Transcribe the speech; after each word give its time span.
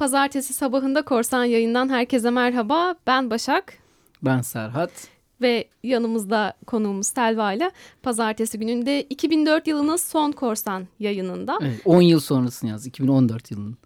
Pazartesi 0.00 0.52
sabahında 0.52 1.02
Korsan 1.02 1.44
yayından 1.44 1.88
herkese 1.88 2.30
merhaba. 2.30 2.94
Ben 3.06 3.30
Başak. 3.30 3.74
Ben 4.22 4.40
Serhat. 4.40 4.90
Ve 5.40 5.68
yanımızda 5.82 6.54
konuğumuz 6.66 7.06
Selva 7.06 7.52
ile 7.52 7.70
pazartesi 8.02 8.58
gününde 8.58 9.02
2004 9.02 9.66
yılının 9.66 9.96
son 9.96 10.32
Korsan 10.32 10.86
yayınında. 10.98 11.58
Evet, 11.62 11.80
10 11.84 12.00
yıl 12.00 12.20
sonrasını 12.20 12.70
yaz. 12.70 12.86
2014 12.86 13.50
yılının. 13.50 13.76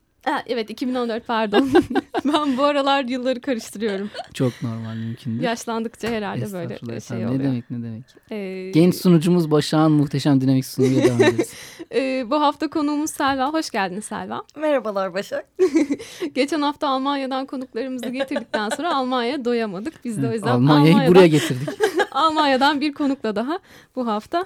Evet 0.46 0.70
2014 0.70 1.26
pardon. 1.26 1.70
ben 2.32 2.56
bu 2.56 2.64
aralar 2.64 3.04
yılları 3.04 3.40
karıştırıyorum. 3.40 4.10
Çok 4.34 4.62
normal 4.62 4.94
mümkün 4.96 5.30
değil. 5.30 5.42
Yaşlandıkça 5.42 6.08
herhalde 6.08 6.52
böyle 6.52 6.78
şey 6.78 6.96
efendim. 6.96 7.28
oluyor. 7.28 7.40
Ne 7.40 7.44
demek 7.44 7.70
ne 7.70 7.82
demek. 7.82 8.04
Ee, 8.30 8.70
Genç 8.74 8.94
sunucumuz 8.94 9.50
Başak'ın 9.50 9.92
muhteşem 9.92 10.40
dinamik 10.40 10.66
sunumuyla 10.66 11.04
devam 11.04 11.22
ederiz. 11.22 11.52
ee, 11.94 12.24
bu 12.30 12.40
hafta 12.40 12.70
konuğumuz 12.70 13.10
Selva. 13.10 13.52
Hoş 13.52 13.70
geldin 13.70 14.00
Selva. 14.00 14.42
Merhabalar 14.56 15.14
Başak. 15.14 15.46
Geçen 16.34 16.62
hafta 16.62 16.88
Almanya'dan 16.88 17.46
konuklarımızı 17.46 18.08
getirdikten 18.08 18.68
sonra 18.68 18.96
Almanya'ya 18.96 19.44
doyamadık. 19.44 20.04
Biz 20.04 20.22
de 20.22 20.28
o 20.28 20.32
yüzden 20.32 20.48
Almanya'yı 20.48 20.92
Almanya'dan, 20.92 21.14
buraya 21.14 21.26
getirdik. 21.26 21.68
Almanya'dan 22.12 22.80
bir 22.80 22.94
konukla 22.94 23.36
daha 23.36 23.58
bu 23.96 24.06
hafta 24.06 24.44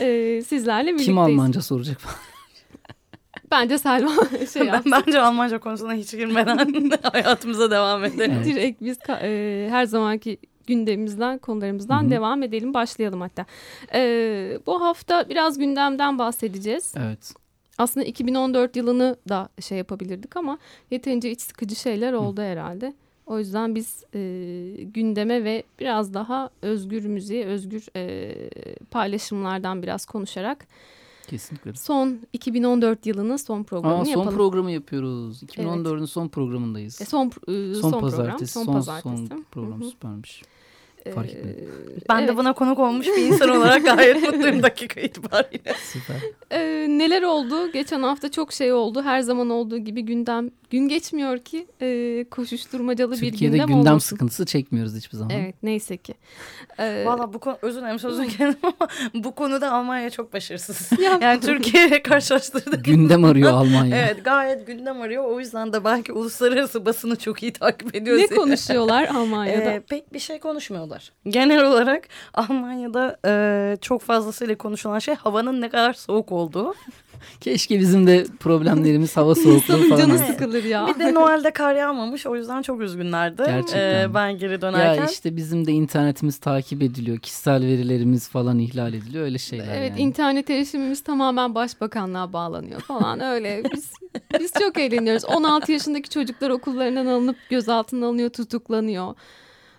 evet. 0.00 0.02
e, 0.02 0.42
sizlerle 0.42 0.86
birlikteyiz. 0.88 1.06
Kim 1.06 1.18
Almanca 1.18 1.62
soracak 1.62 2.00
falan. 2.00 2.29
Bence 3.50 3.78
Selma 3.78 4.12
şey 4.52 4.72
ben, 4.72 4.82
Bence 4.86 5.20
Almanca 5.20 5.58
konusuna 5.58 5.94
hiç 5.94 6.10
girmeden 6.10 6.58
hayatımıza 7.12 7.70
devam 7.70 8.04
edelim. 8.04 8.32
Evet. 8.36 8.46
Direkt 8.46 8.82
biz 8.82 8.98
e, 9.08 9.66
her 9.70 9.84
zamanki 9.84 10.38
gündemimizden, 10.66 11.38
konularımızdan 11.38 12.02
Hı-hı. 12.02 12.10
devam 12.10 12.42
edelim. 12.42 12.74
Başlayalım 12.74 13.20
hatta. 13.20 13.46
E, 13.94 14.58
bu 14.66 14.82
hafta 14.82 15.28
biraz 15.28 15.58
gündemden 15.58 16.18
bahsedeceğiz. 16.18 16.94
Evet. 16.96 17.34
Aslında 17.78 18.06
2014 18.06 18.76
yılını 18.76 19.16
da 19.28 19.48
şey 19.60 19.78
yapabilirdik 19.78 20.36
ama 20.36 20.58
yeterince 20.90 21.30
iç 21.30 21.40
sıkıcı 21.40 21.76
şeyler 21.76 22.12
oldu 22.12 22.40
Hı. 22.40 22.44
herhalde. 22.44 22.94
O 23.26 23.38
yüzden 23.38 23.74
biz 23.74 24.04
e, 24.14 24.20
gündeme 24.82 25.44
ve 25.44 25.62
biraz 25.80 26.14
daha 26.14 26.50
özgür 26.62 27.04
müziğe, 27.04 27.46
özgür 27.46 27.86
e, 27.96 28.34
paylaşımlardan 28.90 29.82
biraz 29.82 30.06
konuşarak 30.06 30.66
Kesinlikle. 31.30 31.74
Son 31.74 32.18
2014 32.32 33.06
yılının 33.06 33.36
son 33.36 33.62
programını 33.62 34.00
Aa, 34.00 34.04
son 34.04 34.10
yapalım. 34.10 34.30
Son 34.30 34.36
programı 34.36 34.70
yapıyoruz. 34.70 35.42
2014'ün 35.42 35.98
evet. 35.98 36.08
son 36.08 36.28
programındayız. 36.28 37.00
E, 37.00 37.04
son, 37.04 37.26
e, 37.26 37.74
son, 37.74 37.90
son 37.90 38.00
pazartesi. 38.00 38.54
Program, 38.54 38.64
son, 38.64 38.64
son 38.64 38.72
pazartesi. 38.72 39.26
Son 39.28 39.44
program 39.50 39.82
süpermiş. 39.82 40.42
Fark 41.14 41.30
etmedim. 41.30 41.70
Ben 42.08 42.18
evet. 42.18 42.28
de 42.28 42.36
buna 42.36 42.52
konuk 42.52 42.78
olmuş 42.78 43.06
bir 43.06 43.22
insan 43.22 43.48
olarak 43.48 43.84
gayet 43.84 44.22
mutluyum 44.32 44.62
dakika 44.62 45.00
itibariyle. 45.00 45.74
Süper. 45.82 46.16
Ee, 46.50 46.86
neler 46.88 47.22
oldu? 47.22 47.72
Geçen 47.72 48.02
hafta 48.02 48.30
çok 48.30 48.52
şey 48.52 48.72
oldu. 48.72 49.02
Her 49.02 49.20
zaman 49.20 49.50
olduğu 49.50 49.78
gibi 49.78 50.02
gündem 50.02 50.50
gün 50.70 50.88
geçmiyor 50.88 51.38
ki 51.38 51.66
e, 51.82 52.24
koşuşturmacalı 52.30 53.12
Türkiye'de 53.16 53.54
bir 53.54 53.58
gündem 53.58 53.66
gündem 53.66 53.92
olmasın. 53.92 54.08
sıkıntısı 54.08 54.46
çekmiyoruz 54.46 54.96
hiçbir 54.96 55.16
zaman. 55.16 55.30
Evet 55.36 55.54
neyse 55.62 55.96
ki. 55.96 56.14
Ee, 56.78 57.02
Valla 57.06 57.32
bu 57.32 57.38
konu 57.38 57.58
özür 57.62 57.80
dilerim 57.80 57.98
sözünü 57.98 58.28
kendim 58.36 58.58
ama 58.62 58.88
bu 59.14 59.34
konuda 59.34 59.72
Almanya 59.72 60.10
çok 60.10 60.32
başarısız. 60.32 60.90
Ya, 61.00 61.18
yani 61.22 61.40
Türkiye'ye 61.40 62.02
karşılaştırdık. 62.02 62.84
Gündem 62.84 63.24
arıyor 63.24 63.52
Almanya. 63.52 63.96
evet 63.96 64.24
gayet 64.24 64.66
gündem 64.66 65.00
arıyor. 65.00 65.24
O 65.24 65.40
yüzden 65.40 65.72
de 65.72 65.84
belki 65.84 66.12
uluslararası 66.12 66.86
basını 66.86 67.16
çok 67.16 67.42
iyi 67.42 67.52
takip 67.52 67.94
ediyor. 67.94 68.18
Ne 68.18 68.26
konuşuyorlar 68.26 69.04
Almanya'da? 69.04 69.70
Ee, 69.72 69.80
pek 69.80 70.12
bir 70.12 70.18
şey 70.18 70.38
konuşmuyorlar. 70.38 71.12
Genel 71.28 71.64
olarak 71.64 72.08
Almanya'da 72.34 73.18
e, 73.26 73.76
çok 73.80 74.02
fazlasıyla 74.02 74.58
konuşulan 74.58 74.98
şey 74.98 75.14
havanın 75.14 75.60
ne 75.60 75.68
kadar 75.68 75.92
soğuk 75.92 76.32
olduğu. 76.32 76.74
Keşke 77.40 77.80
bizim 77.80 78.06
de 78.06 78.26
problemlerimiz 78.40 79.16
hava 79.16 79.34
soğukluğu 79.34 79.88
falan. 79.88 80.00
canı 80.00 80.18
sıkılır 80.18 80.59
ya. 80.64 80.86
Bir 80.86 81.00
de 81.00 81.14
Noel'de 81.14 81.50
kar 81.50 81.74
yağmamış 81.74 82.26
o 82.26 82.36
yüzden 82.36 82.62
çok 82.62 82.80
üzgünlerdi. 82.80 83.42
Gerçekten. 83.46 84.08
Ee, 84.10 84.14
ben 84.14 84.38
geri 84.38 84.60
dönerken. 84.60 85.02
Ya 85.02 85.10
işte 85.10 85.36
bizim 85.36 85.66
de 85.66 85.72
internetimiz 85.72 86.38
takip 86.38 86.82
ediliyor. 86.82 87.18
Kişisel 87.18 87.62
verilerimiz 87.62 88.28
falan 88.28 88.58
ihlal 88.58 88.94
ediliyor 88.94 89.24
öyle 89.24 89.38
şeyler 89.38 89.78
Evet 89.78 89.90
yani. 89.90 90.00
internet 90.00 90.50
erişimimiz 90.50 91.02
tamamen 91.02 91.54
başbakanlığa 91.54 92.32
bağlanıyor 92.32 92.80
falan 92.80 93.20
öyle. 93.20 93.62
Biz, 93.74 93.92
biz 94.40 94.52
çok 94.58 94.78
eğleniyoruz. 94.78 95.24
16 95.24 95.72
yaşındaki 95.72 96.08
çocuklar 96.10 96.50
okullarından 96.50 97.06
alınıp 97.06 97.36
gözaltına 97.50 98.06
alınıyor 98.06 98.30
tutuklanıyor. 98.30 99.14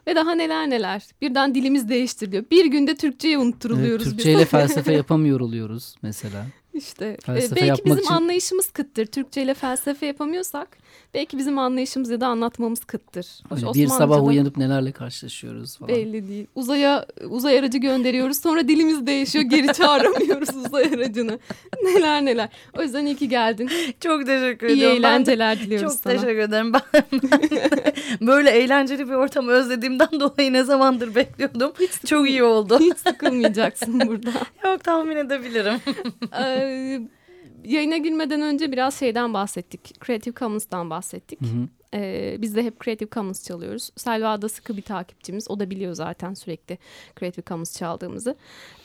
Ve 0.08 0.16
daha 0.16 0.36
neler 0.36 0.70
neler. 0.70 1.04
Birden 1.22 1.56
dilimiz 1.56 1.90
değiştiriliyor. 1.90 2.44
Bir 2.52 2.66
günde 2.66 2.96
Türkçeyi 2.96 3.38
unutturuluyoruz 3.38 4.08
evet, 4.08 4.18
Türkçeyle 4.18 4.46
felsefe 4.58 4.94
yapamıyor 4.94 5.40
oluyoruz 5.40 5.96
mesela. 6.02 6.46
İşte 6.74 7.18
e, 7.28 7.56
belki 7.56 7.86
bizim 7.86 7.98
için... 7.98 8.14
anlayışımız 8.14 8.72
kıttır. 8.72 9.06
Türkçe 9.06 9.42
ile 9.42 9.54
felsefe 9.54 10.06
yapamıyorsak 10.06 10.78
belki 11.14 11.38
bizim 11.38 11.60
anlayışımız 11.60 12.10
ya 12.10 12.22
da 12.22 12.28
anlatmamız 12.28 12.80
kıttır. 12.80 13.28
Hoş, 13.50 13.76
bir 13.76 13.88
sabah 13.88 14.24
uyanıp 14.24 14.58
nelerle 14.58 14.92
karşılaşıyoruz 14.92 15.78
falan. 15.78 15.96
Belli 15.96 16.28
değil. 16.28 16.48
Uzaya 16.56 17.06
uzay 17.30 17.60
aracı 17.60 17.78
gönderiyoruz 17.78 18.40
sonra 18.40 18.68
dilimiz 18.68 19.08
değişiyor 19.08 19.46
geri 19.46 19.74
çağıramıyoruz 19.74 20.56
uzay 20.56 20.84
aracını. 20.84 21.40
Neler 21.84 22.26
neler. 22.26 22.50
O 22.78 22.82
yüzden 22.82 23.06
iyi 23.06 23.16
ki 23.16 23.30
geldin. 23.30 23.70
Çok 24.00 24.26
teşekkür 24.26 24.68
ediyorum. 24.68 24.96
İyi 24.96 25.00
eğlenceler 25.00 25.58
ben 25.58 25.66
diliyoruz 25.66 25.94
çok 25.94 26.02
sana. 26.04 26.14
Çok 26.14 26.24
teşekkür 26.24 26.42
ederim. 26.42 26.74
Ben 26.74 26.82
böyle 28.28 28.50
eğlenceli 28.50 29.08
bir 29.08 29.14
ortamı 29.14 29.52
özlediğimden 29.52 30.20
dolayı 30.20 30.54
ne 30.54 30.64
zamandır 30.64 31.16
bekliyordum. 31.16 31.72
Hiç 31.80 31.92
çok 32.06 32.30
iyi 32.30 32.44
oldu. 32.44 32.80
Hiç 32.80 32.98
sıkılmayacaksın 32.98 34.00
burada. 34.08 34.32
Yok 34.66 34.84
tahmin 34.84 35.16
edebilirim. 35.16 35.82
Ee, 36.62 37.02
yayına 37.64 37.98
girmeden 37.98 38.42
önce 38.42 38.72
biraz 38.72 39.00
şeyden 39.00 39.34
bahsettik. 39.34 40.06
Creative 40.06 40.34
Commons'tan 40.34 40.90
bahsettik. 40.90 41.42
Hı 41.42 41.46
hı. 41.46 41.68
Ee, 41.94 42.38
biz 42.40 42.56
de 42.56 42.64
hep 42.64 42.84
Creative 42.84 43.10
Commons 43.10 43.48
çalıyoruz. 43.48 43.90
Selva 43.96 44.42
da 44.42 44.50
sıkı 44.50 44.78
bir 44.78 44.82
takipçimiz. 44.82 45.52
O 45.52 45.60
da 45.60 45.70
biliyor 45.70 45.94
zaten 45.94 46.34
sürekli 46.34 46.78
Creative 47.20 47.46
Commons 47.46 47.78
çaldığımızı. 47.78 48.36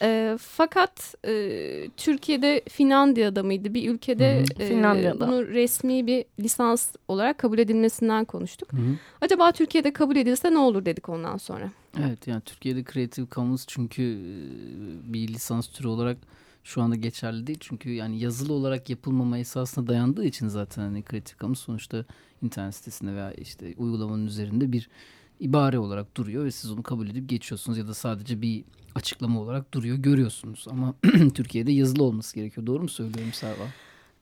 Ee, 0.02 0.36
fakat 0.40 1.14
e, 1.26 1.88
Türkiye'de 1.96 2.62
Finlandiya'da 2.68 3.42
mıydı? 3.42 3.74
Bir 3.74 3.90
ülkede 3.90 4.38
hı 4.38 4.40
hı. 4.40 4.62
E, 4.62 4.68
Finlandiya'da. 4.68 5.28
bunu 5.28 5.46
resmi 5.46 6.06
bir 6.06 6.24
lisans 6.40 6.94
olarak 7.08 7.38
kabul 7.38 7.58
edilmesinden 7.58 8.24
konuştuk. 8.24 8.72
Hı 8.72 8.76
hı. 8.76 8.96
Acaba 9.20 9.52
Türkiye'de 9.52 9.92
kabul 9.92 10.16
edilse 10.16 10.52
ne 10.52 10.58
olur 10.58 10.84
dedik 10.84 11.08
ondan 11.08 11.36
sonra. 11.36 11.70
Evet 11.98 12.26
yani 12.26 12.40
Türkiye'de 12.40 12.84
Creative 12.92 13.26
Commons 13.30 13.64
çünkü 13.66 14.02
bir 15.04 15.28
lisans 15.28 15.68
türü 15.68 15.88
olarak 15.88 16.16
şu 16.66 16.82
anda 16.82 16.96
geçerli 16.96 17.46
değil. 17.46 17.58
Çünkü 17.60 17.90
yani 17.90 18.18
yazılı 18.18 18.52
olarak 18.52 18.90
yapılmama 18.90 19.38
esasına 19.38 19.86
dayandığı 19.86 20.24
için 20.24 20.48
zaten 20.48 20.82
hani 20.82 21.04
Creative 21.10 21.38
Commons 21.38 21.60
sonuçta 21.60 22.04
internet 22.42 22.74
sitesinde 22.74 23.14
veya 23.14 23.32
işte 23.32 23.74
uygulamanın 23.76 24.26
üzerinde 24.26 24.72
bir 24.72 24.88
ibare 25.40 25.78
olarak 25.78 26.16
duruyor 26.16 26.44
ve 26.44 26.50
siz 26.50 26.70
onu 26.70 26.82
kabul 26.82 27.08
edip 27.08 27.28
geçiyorsunuz 27.28 27.78
ya 27.78 27.88
da 27.88 27.94
sadece 27.94 28.42
bir 28.42 28.64
açıklama 28.94 29.40
olarak 29.40 29.74
duruyor 29.74 29.96
görüyorsunuz. 29.96 30.66
Ama 30.70 30.94
Türkiye'de 31.34 31.72
yazılı 31.72 32.04
olması 32.04 32.34
gerekiyor. 32.34 32.66
Doğru 32.66 32.82
mu 32.82 32.88
söylüyorum 32.88 33.32
Serva? 33.32 33.64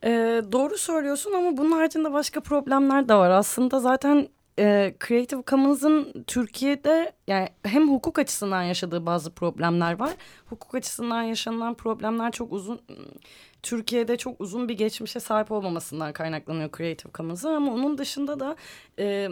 Ee, 0.03 0.41
doğru 0.51 0.77
söylüyorsun 0.77 1.33
ama 1.33 1.57
bunun 1.57 1.71
haricinde 1.71 2.13
başka 2.13 2.41
problemler 2.41 3.09
de 3.09 3.13
var. 3.13 3.29
Aslında 3.29 3.79
zaten 3.79 4.27
e, 4.59 4.95
Creative 5.07 5.43
Commons'ın 5.47 6.23
Türkiye'de 6.27 7.11
yani 7.27 7.49
hem 7.63 7.89
hukuk 7.89 8.19
açısından 8.19 8.63
yaşadığı 8.63 9.05
bazı 9.05 9.31
problemler 9.31 9.99
var. 9.99 10.13
Hukuk 10.45 10.75
açısından 10.75 11.23
yaşanılan 11.23 11.73
problemler 11.73 12.31
çok 12.31 12.53
uzun 12.53 12.81
Türkiye'de 13.63 14.17
çok 14.17 14.41
uzun 14.41 14.69
bir 14.69 14.77
geçmişe 14.77 15.19
sahip 15.19 15.51
olmamasından 15.51 16.13
kaynaklanıyor 16.13 16.69
Creative 16.77 17.11
Commons'ın 17.13 17.53
ama 17.53 17.73
onun 17.73 17.97
dışında 17.97 18.39
da 18.39 18.55
e, 18.99 19.29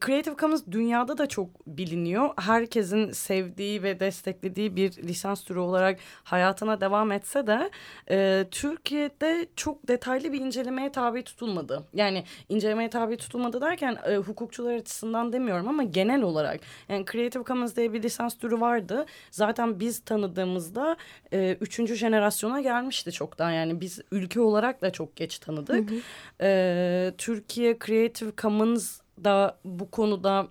Creative 0.00 0.36
Commons 0.36 0.62
dünyada 0.70 1.18
da 1.18 1.26
çok 1.26 1.66
biliniyor. 1.66 2.30
Herkesin 2.36 3.12
sevdiği 3.12 3.82
ve 3.82 4.00
desteklediği 4.00 4.76
bir 4.76 4.92
lisans 5.02 5.44
türü 5.44 5.58
olarak 5.58 5.98
hayatına 6.24 6.80
devam 6.80 7.12
etse 7.12 7.46
de 7.46 7.70
e, 8.10 8.46
Türkiye'de 8.50 9.46
çok 9.56 9.88
detaylı 9.88 10.32
bir 10.32 10.40
incelemeye 10.40 10.92
tabi 10.92 11.22
tutulmadı. 11.22 11.84
Yani 11.94 12.24
incelemeye 12.48 12.90
tabi 12.90 13.16
tutulmadı 13.16 13.60
derken 13.60 13.98
e, 14.06 14.16
hukukçular 14.16 14.74
açısından 14.74 15.32
demiyorum 15.32 15.68
ama 15.68 15.82
genel 15.82 16.22
olarak. 16.22 16.60
Yani 16.88 17.04
Creative 17.12 17.44
Commons 17.44 17.76
diye 17.76 17.92
bir 17.92 18.02
lisans 18.02 18.38
türü 18.38 18.60
vardı. 18.60 19.06
Zaten 19.30 19.80
biz 19.80 19.98
tanıdığımızda 20.04 20.96
e, 21.32 21.56
üçüncü 21.60 21.94
jenerasyona 21.94 22.60
gelmişti 22.60 23.12
çoktan. 23.12 23.50
Yani 23.50 23.80
biz 23.80 24.00
ülke 24.10 24.40
olarak 24.40 24.82
da 24.82 24.90
çok 24.90 25.16
geç 25.16 25.38
tanıdık. 25.38 25.90
Hı 25.90 25.94
hı. 25.94 26.00
E, 26.40 27.14
Türkiye 27.18 27.78
Creative 27.86 28.30
Commons 28.38 29.03
da 29.24 29.58
bu 29.64 29.90
konuda 29.90 30.48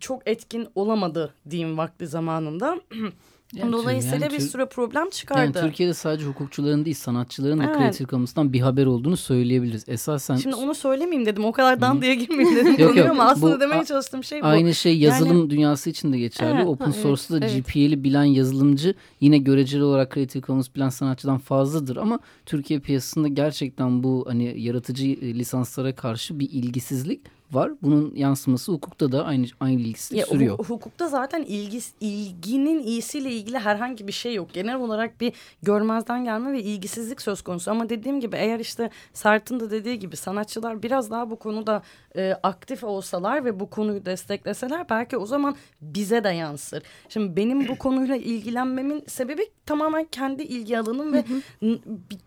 çok 0.00 0.28
etkin 0.28 0.68
olamadı 0.74 1.34
diyeyim 1.50 1.78
vakti 1.78 2.06
zamanında. 2.06 2.80
Yani 3.54 3.72
Dolayısıyla 3.72 4.26
yani 4.26 4.32
bir 4.32 4.40
sürü 4.40 4.66
problem 4.66 5.10
çıkardı. 5.10 5.58
Yani 5.58 5.66
Türkiye'de 5.66 5.94
sadece 5.94 6.26
hukukçuların 6.26 6.84
değil 6.84 6.96
sanatçıların 6.96 7.58
da 7.58 7.64
evet. 7.64 7.76
kreatif 7.76 8.08
kamusundan 8.08 8.52
bir 8.52 8.60
haber 8.60 8.86
olduğunu 8.86 9.16
söyleyebiliriz. 9.16 9.84
Esasen 9.88 10.36
Şimdi 10.36 10.56
onu 10.56 10.74
söylemeyeyim 10.74 11.26
dedim. 11.26 11.44
O 11.44 11.52
kadar 11.52 11.80
dandiye 11.80 12.14
girmeyeyim 12.14 12.56
dedim. 12.56 12.74
yok, 12.78 12.96
yok. 12.96 13.10
Ama 13.10 13.24
aslında 13.24 13.56
bu, 13.56 13.60
demeye 13.60 13.84
çalıştığım 13.84 14.24
şey 14.24 14.42
bu. 14.42 14.46
Aynı 14.46 14.74
şey 14.74 14.98
yazılım 14.98 15.38
yani, 15.38 15.50
dünyası 15.50 15.90
için 15.90 16.12
de 16.12 16.18
geçerli. 16.18 16.56
Evet, 16.56 16.66
Open 16.66 16.90
source'da 16.90 17.38
evet, 17.38 17.66
GPL'i 17.66 18.04
bilen 18.04 18.24
yazılımcı 18.24 18.94
yine 19.20 19.38
göreceli 19.38 19.82
olarak 19.82 20.10
kreatif 20.10 20.42
kamus 20.42 20.74
bilen 20.74 20.88
sanatçıdan 20.88 21.38
fazladır 21.38 21.96
ama 21.96 22.18
Türkiye 22.46 22.80
piyasasında 22.80 23.28
gerçekten 23.28 24.02
bu 24.02 24.24
hani 24.28 24.60
yaratıcı 24.60 25.04
lisanslara 25.04 25.94
karşı 25.94 26.40
bir 26.40 26.50
ilgisizlik 26.50 27.20
var. 27.52 27.72
Bunun 27.82 28.14
yansıması 28.14 28.72
hukukta 28.72 29.12
da 29.12 29.24
aynı 29.24 29.46
aynı 29.60 29.80
ilgisi 29.80 30.16
ya, 30.16 30.26
sürüyor. 30.26 30.58
Hukukta 30.58 31.08
zaten 31.08 31.42
ilgi, 31.42 31.80
ilginin 32.00 32.82
iyisiyle 32.82 33.30
ilgili 33.30 33.58
herhangi 33.58 34.06
bir 34.06 34.12
şey 34.12 34.34
yok. 34.34 34.52
Genel 34.52 34.76
olarak 34.76 35.20
bir 35.20 35.32
görmezden 35.62 36.24
gelme 36.24 36.52
ve 36.52 36.62
ilgisizlik 36.62 37.22
söz 37.22 37.42
konusu. 37.42 37.70
Ama 37.70 37.88
dediğim 37.88 38.20
gibi 38.20 38.36
eğer 38.36 38.60
işte 38.60 38.90
Sert'in 39.12 39.60
de 39.60 39.70
dediği 39.70 39.98
gibi 39.98 40.16
sanatçılar 40.16 40.82
biraz 40.82 41.10
daha 41.10 41.30
bu 41.30 41.36
konuda 41.36 41.82
e, 42.16 42.32
aktif 42.42 42.84
olsalar 42.84 43.44
ve 43.44 43.60
bu 43.60 43.70
konuyu 43.70 44.04
destekleseler 44.04 44.88
belki 44.90 45.16
o 45.16 45.26
zaman 45.26 45.56
bize 45.80 46.24
de 46.24 46.28
yansır. 46.28 46.82
Şimdi 47.08 47.36
benim 47.36 47.68
bu 47.68 47.78
konuyla 47.78 48.16
ilgilenmemin 48.16 49.04
sebebi 49.06 49.50
tamamen 49.66 50.04
kendi 50.04 50.42
ilgi 50.42 50.78
alanım 50.78 51.12
ve 51.12 51.24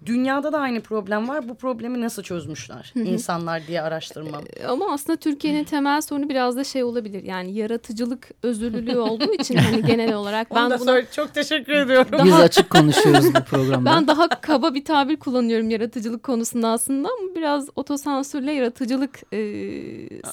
dünyada 0.05 0.53
da 0.53 0.59
aynı 0.59 0.81
problem 0.81 1.27
var. 1.27 1.49
Bu 1.49 1.55
problemi 1.55 2.01
nasıl 2.01 2.23
çözmüşler 2.23 2.93
insanlar 2.95 3.67
diye 3.67 3.81
araştırmam. 3.81 4.43
E, 4.55 4.65
ama 4.65 4.93
aslında 4.93 5.12
Türkiye'nin 5.17 5.63
temel 5.63 6.01
sorunu 6.01 6.29
biraz 6.29 6.55
da 6.55 6.63
şey 6.63 6.83
olabilir. 6.83 7.23
Yani 7.23 7.53
yaratıcılık 7.53 8.29
özürlülüğü 8.43 8.97
olduğu 8.97 9.33
için 9.33 9.55
hani 9.55 9.85
genel 9.85 10.13
olarak 10.13 10.55
ben 10.55 10.79
buna 10.79 11.11
çok 11.11 11.33
teşekkür 11.33 11.73
ediyorum. 11.73 12.11
Daha, 12.11 12.25
Biz 12.25 12.33
açık 12.33 12.69
konuşuyoruz 12.69 13.33
bu 13.35 13.43
programda. 13.43 13.91
Ben 13.91 14.07
daha 14.07 14.29
kaba 14.29 14.73
bir 14.73 14.85
tabir 14.85 15.15
kullanıyorum 15.15 15.69
yaratıcılık 15.69 16.23
konusunda 16.23 16.67
aslında 16.67 17.09
ama 17.19 17.35
biraz 17.35 17.69
otosansürle 17.75 18.51
yaratıcılık 18.51 19.33
e, 19.33 19.39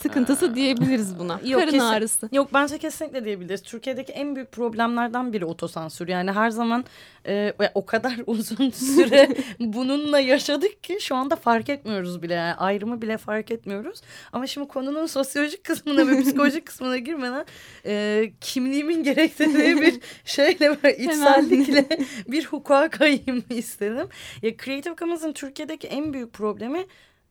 sıkıntısı 0.03 0.55
diyebiliriz 0.55 1.19
buna. 1.19 1.41
Yok, 1.45 1.61
Karın 1.61 1.71
kesin, 1.73 1.85
ağrısı. 1.85 2.29
Yok 2.33 2.49
bence 2.55 2.79
kesinlikle 2.79 3.25
diyebiliriz. 3.25 3.63
Türkiye'deki 3.63 4.13
en 4.13 4.37
büyük 4.37 4.53
problemlerden 4.53 5.33
biri 5.33 5.45
otosansür. 5.45 6.09
Yani 6.09 6.33
her 6.33 6.51
zaman 6.51 6.85
e, 7.27 7.53
o 7.75 7.87
kadar 7.87 8.15
uzun 8.27 8.71
süre 8.71 9.29
bununla 9.61 10.21
yaşadık 10.21 10.85
ki 10.85 10.99
şu 11.01 11.15
anda 11.17 11.37
fark 11.37 11.69
etmiyoruz 11.69 12.23
bile. 12.23 12.35
Yani 12.35 12.55
ayrımı 12.55 13.03
bile 13.03 13.19
fark 13.19 13.51
etmiyoruz. 13.51 14.01
Ama 14.33 14.47
şimdi 14.47 14.69
konunun 14.71 15.07
sosyolojik 15.07 15.65
kısmına 15.65 16.09
ve 16.09 16.23
psikolojik 16.23 16.67
kısmına 16.67 16.99
girmeden 16.99 17.47
e, 17.87 18.33
kimliğimin 18.41 19.03
gerektirdiği 19.03 19.81
bir 19.81 20.01
şeyle 20.25 20.77
ve 20.85 20.97
içsellikle 20.97 21.89
bir 22.29 22.45
hukuka 22.45 22.91
kayayım 22.91 23.45
istedim. 23.51 24.09
Ya 24.43 24.57
Creative 24.57 24.97
Commons'ın 24.97 25.33
Türkiye'deki 25.33 25.87
en 25.87 26.13
büyük 26.13 26.33
problemi 26.33 26.87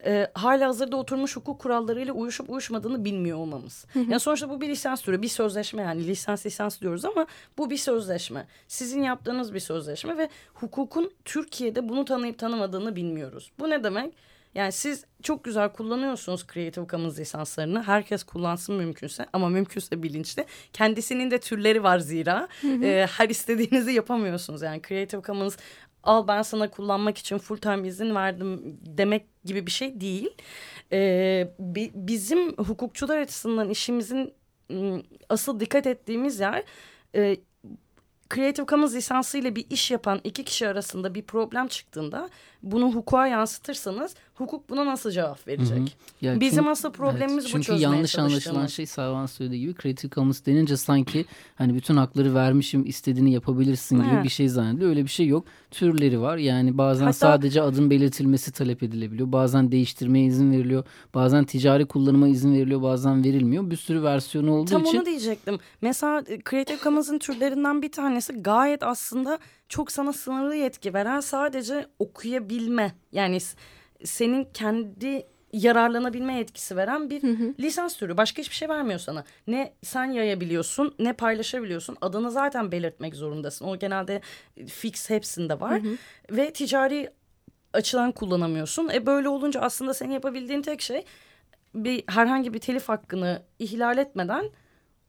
e, 0.06 0.32
hala 0.34 0.68
hazırda 0.68 0.98
oturmuş 0.98 1.36
hukuk 1.36 1.60
kurallarıyla 1.60 2.14
uyuşup 2.14 2.50
uyuşmadığını 2.50 3.06
bilmiyor 3.06 3.38
olmamız. 3.38 3.86
Hı 3.94 4.00
hı. 4.00 4.04
Yani 4.04 4.20
sonuçta 4.20 4.50
bu 4.50 4.62
bir 4.62 4.70
lisans 4.70 5.02
türü, 5.02 5.22
bir 5.22 5.28
sözleşme 5.28 5.82
yani 5.82 6.08
lisans 6.08 6.46
lisans 6.46 6.82
diyoruz 6.82 7.06
ama 7.06 7.26
bu 7.58 7.70
bir 7.70 7.78
sözleşme. 7.78 8.48
Sizin 8.68 9.04
yaptığınız 9.04 9.54
bir 9.54 9.60
sözleşme 9.60 10.18
ve 10.18 10.30
hukukun 10.54 11.12
Türkiye'de 11.26 11.90
bunu 11.90 12.06
tanıyıp 12.06 12.38
tanımadığını 12.38 12.96
bilmiyoruz. 12.96 13.52
Bu 13.60 13.70
ne 13.70 13.84
demek? 13.84 14.14
Yani 14.56 14.72
siz 14.72 15.06
çok 15.24 15.44
güzel 15.44 15.70
kullanıyorsunuz 15.70 16.46
Creative 16.54 16.88
Commons 16.88 17.20
lisanslarını. 17.20 17.84
Herkes 17.84 18.24
kullansın 18.24 18.76
mümkünse 18.76 19.26
ama 19.34 19.50
mümkünse 19.50 20.04
bilinçli. 20.04 20.46
Kendisinin 20.74 21.32
de 21.32 21.40
türleri 21.40 21.84
var 21.84 22.00
zira. 22.00 22.48
Hı 22.62 22.68
hı. 22.68 22.86
E, 22.86 23.06
her 23.06 23.30
istediğinizi 23.30 23.92
yapamıyorsunuz. 23.92 24.62
Yani 24.62 24.82
Creative 24.88 25.22
Commons 25.22 25.58
al 26.04 26.28
ben 26.28 26.42
sana 26.42 26.70
kullanmak 26.70 27.18
için 27.18 27.38
full 27.38 27.58
time 27.58 27.88
izin 27.88 28.16
verdim 28.16 28.78
demek 28.86 29.26
gibi 29.46 29.66
bir 29.66 29.72
şey 29.72 30.02
değil. 30.02 30.30
Ee, 30.92 31.52
bi, 31.60 31.92
bizim 31.96 32.54
hukukçular 32.58 33.18
açısından 33.18 33.70
işimizin 33.70 34.34
asıl 35.30 35.60
dikkat 35.60 35.88
ettiğimiz 35.88 36.40
yer 36.40 36.64
e, 37.16 37.38
Creative 38.36 38.66
Commons 38.66 38.96
lisansı 38.96 39.38
ile 39.38 39.56
bir 39.56 39.66
iş 39.70 39.92
yapan 39.92 40.22
iki 40.24 40.44
kişi 40.44 40.68
arasında 40.68 41.16
bir 41.16 41.22
problem 41.22 41.68
çıktığında 41.68 42.30
bunu 42.64 42.92
hukuka 42.92 43.28
yansıtırsanız 43.28 44.16
hukuk 44.36 44.70
buna 44.70 44.86
nasıl 44.86 45.12
cevap 45.12 45.48
verecek? 45.48 45.78
Hı 45.78 45.82
hı. 45.82 45.88
Yani 46.22 46.42
Bizim 46.42 46.58
çünkü, 46.58 46.70
asıl 46.70 46.92
problemimiz 46.92 47.46
evet, 47.46 47.56
bu 47.56 47.64
Çünkü 47.64 47.82
yanlış 47.82 48.20
anlaşılan 48.20 48.68
şey 48.68 48.86
Sarvan 48.86 49.26
söylediği 49.26 49.62
gibi 49.62 49.76
Creative 49.82 50.12
Commons 50.12 50.46
denince 50.46 50.78
sanki 50.78 51.26
hani 51.56 51.76
bütün 51.76 51.98
hakları 51.98 52.36
vermişim 52.36 52.86
istediğini 52.86 53.34
yapabilirsin 53.34 53.98
gibi 53.98 54.10
evet. 54.14 54.24
bir 54.24 54.30
şey 54.30 54.50
zannediliyor. 54.50 54.90
Öyle 54.90 55.04
bir 55.04 55.10
şey 55.10 55.28
yok. 55.28 55.46
Türleri 55.72 56.22
var. 56.22 56.38
Yani 56.38 56.78
bazen 56.78 57.06
Hatta, 57.06 57.14
sadece 57.14 57.62
adın 57.62 57.90
belirtilmesi 57.90 58.52
talep 58.52 58.84
edilebiliyor. 58.84 59.32
Bazen 59.32 59.72
değiştirmeye 59.72 60.26
izin 60.26 60.52
veriliyor. 60.52 60.84
Bazen 61.14 61.46
ticari 61.46 61.86
kullanıma 61.86 62.28
izin 62.28 62.54
veriliyor. 62.54 62.82
Bazen 62.82 63.24
verilmiyor. 63.24 63.70
Bir 63.70 63.76
sürü 63.76 64.04
versiyonu 64.04 64.52
olduğu 64.52 64.72
Tam 64.72 64.82
için. 64.82 64.92
Tam 64.92 65.00
onu 65.00 65.06
diyecektim. 65.06 65.60
Mesela 65.82 66.24
e, 66.28 66.40
Creative 66.50 66.78
Commons'ın 66.84 67.20
türlerinden 67.20 67.82
bir 67.82 67.92
tanesi 67.92 68.34
gayet 68.34 68.84
aslında 68.84 69.40
çok 69.70 69.92
sana 69.92 70.14
sınırlı 70.14 70.56
yetki 70.56 70.94
veren 70.94 71.20
sadece 71.20 71.88
okuyabilme. 72.00 72.92
Yani 73.12 73.38
senin 74.04 74.48
kendi 74.54 75.28
yararlanabilme 75.54 76.38
yetkisi 76.38 76.76
veren 76.76 77.10
bir 77.10 77.24
hı 77.24 77.28
hı. 77.28 77.54
lisans 77.60 77.98
türü. 77.98 78.18
Başka 78.18 78.42
hiçbir 78.42 78.56
şey 78.56 78.70
vermiyor 78.70 79.00
sana. 79.00 79.24
Ne 79.48 79.74
sen 79.84 80.06
yayabiliyorsun 80.06 80.96
ne 81.00 81.14
paylaşabiliyorsun. 81.14 81.98
Adını 82.02 82.32
zaten 82.32 82.72
belirtmek 82.72 83.16
zorundasın. 83.16 83.66
O 83.66 83.80
genelde 83.80 84.22
fix 84.68 85.10
hepsinde 85.10 85.60
var. 85.60 85.84
Hı 85.84 85.88
hı. 85.90 85.98
Ve 86.32 86.54
ticari 86.54 87.10
açıdan 87.74 88.12
kullanamıyorsun. 88.12 88.90
E 88.94 89.06
böyle 89.06 89.30
olunca 89.30 89.62
aslında 89.62 89.94
senin 89.94 90.12
yapabildiğin 90.12 90.62
tek 90.62 90.82
şey 90.82 91.06
bir 91.76 92.04
herhangi 92.08 92.54
bir 92.54 92.60
telif 92.60 92.90
hakkını 92.90 93.42
ihlal 93.60 93.98
etmeden 93.98 94.50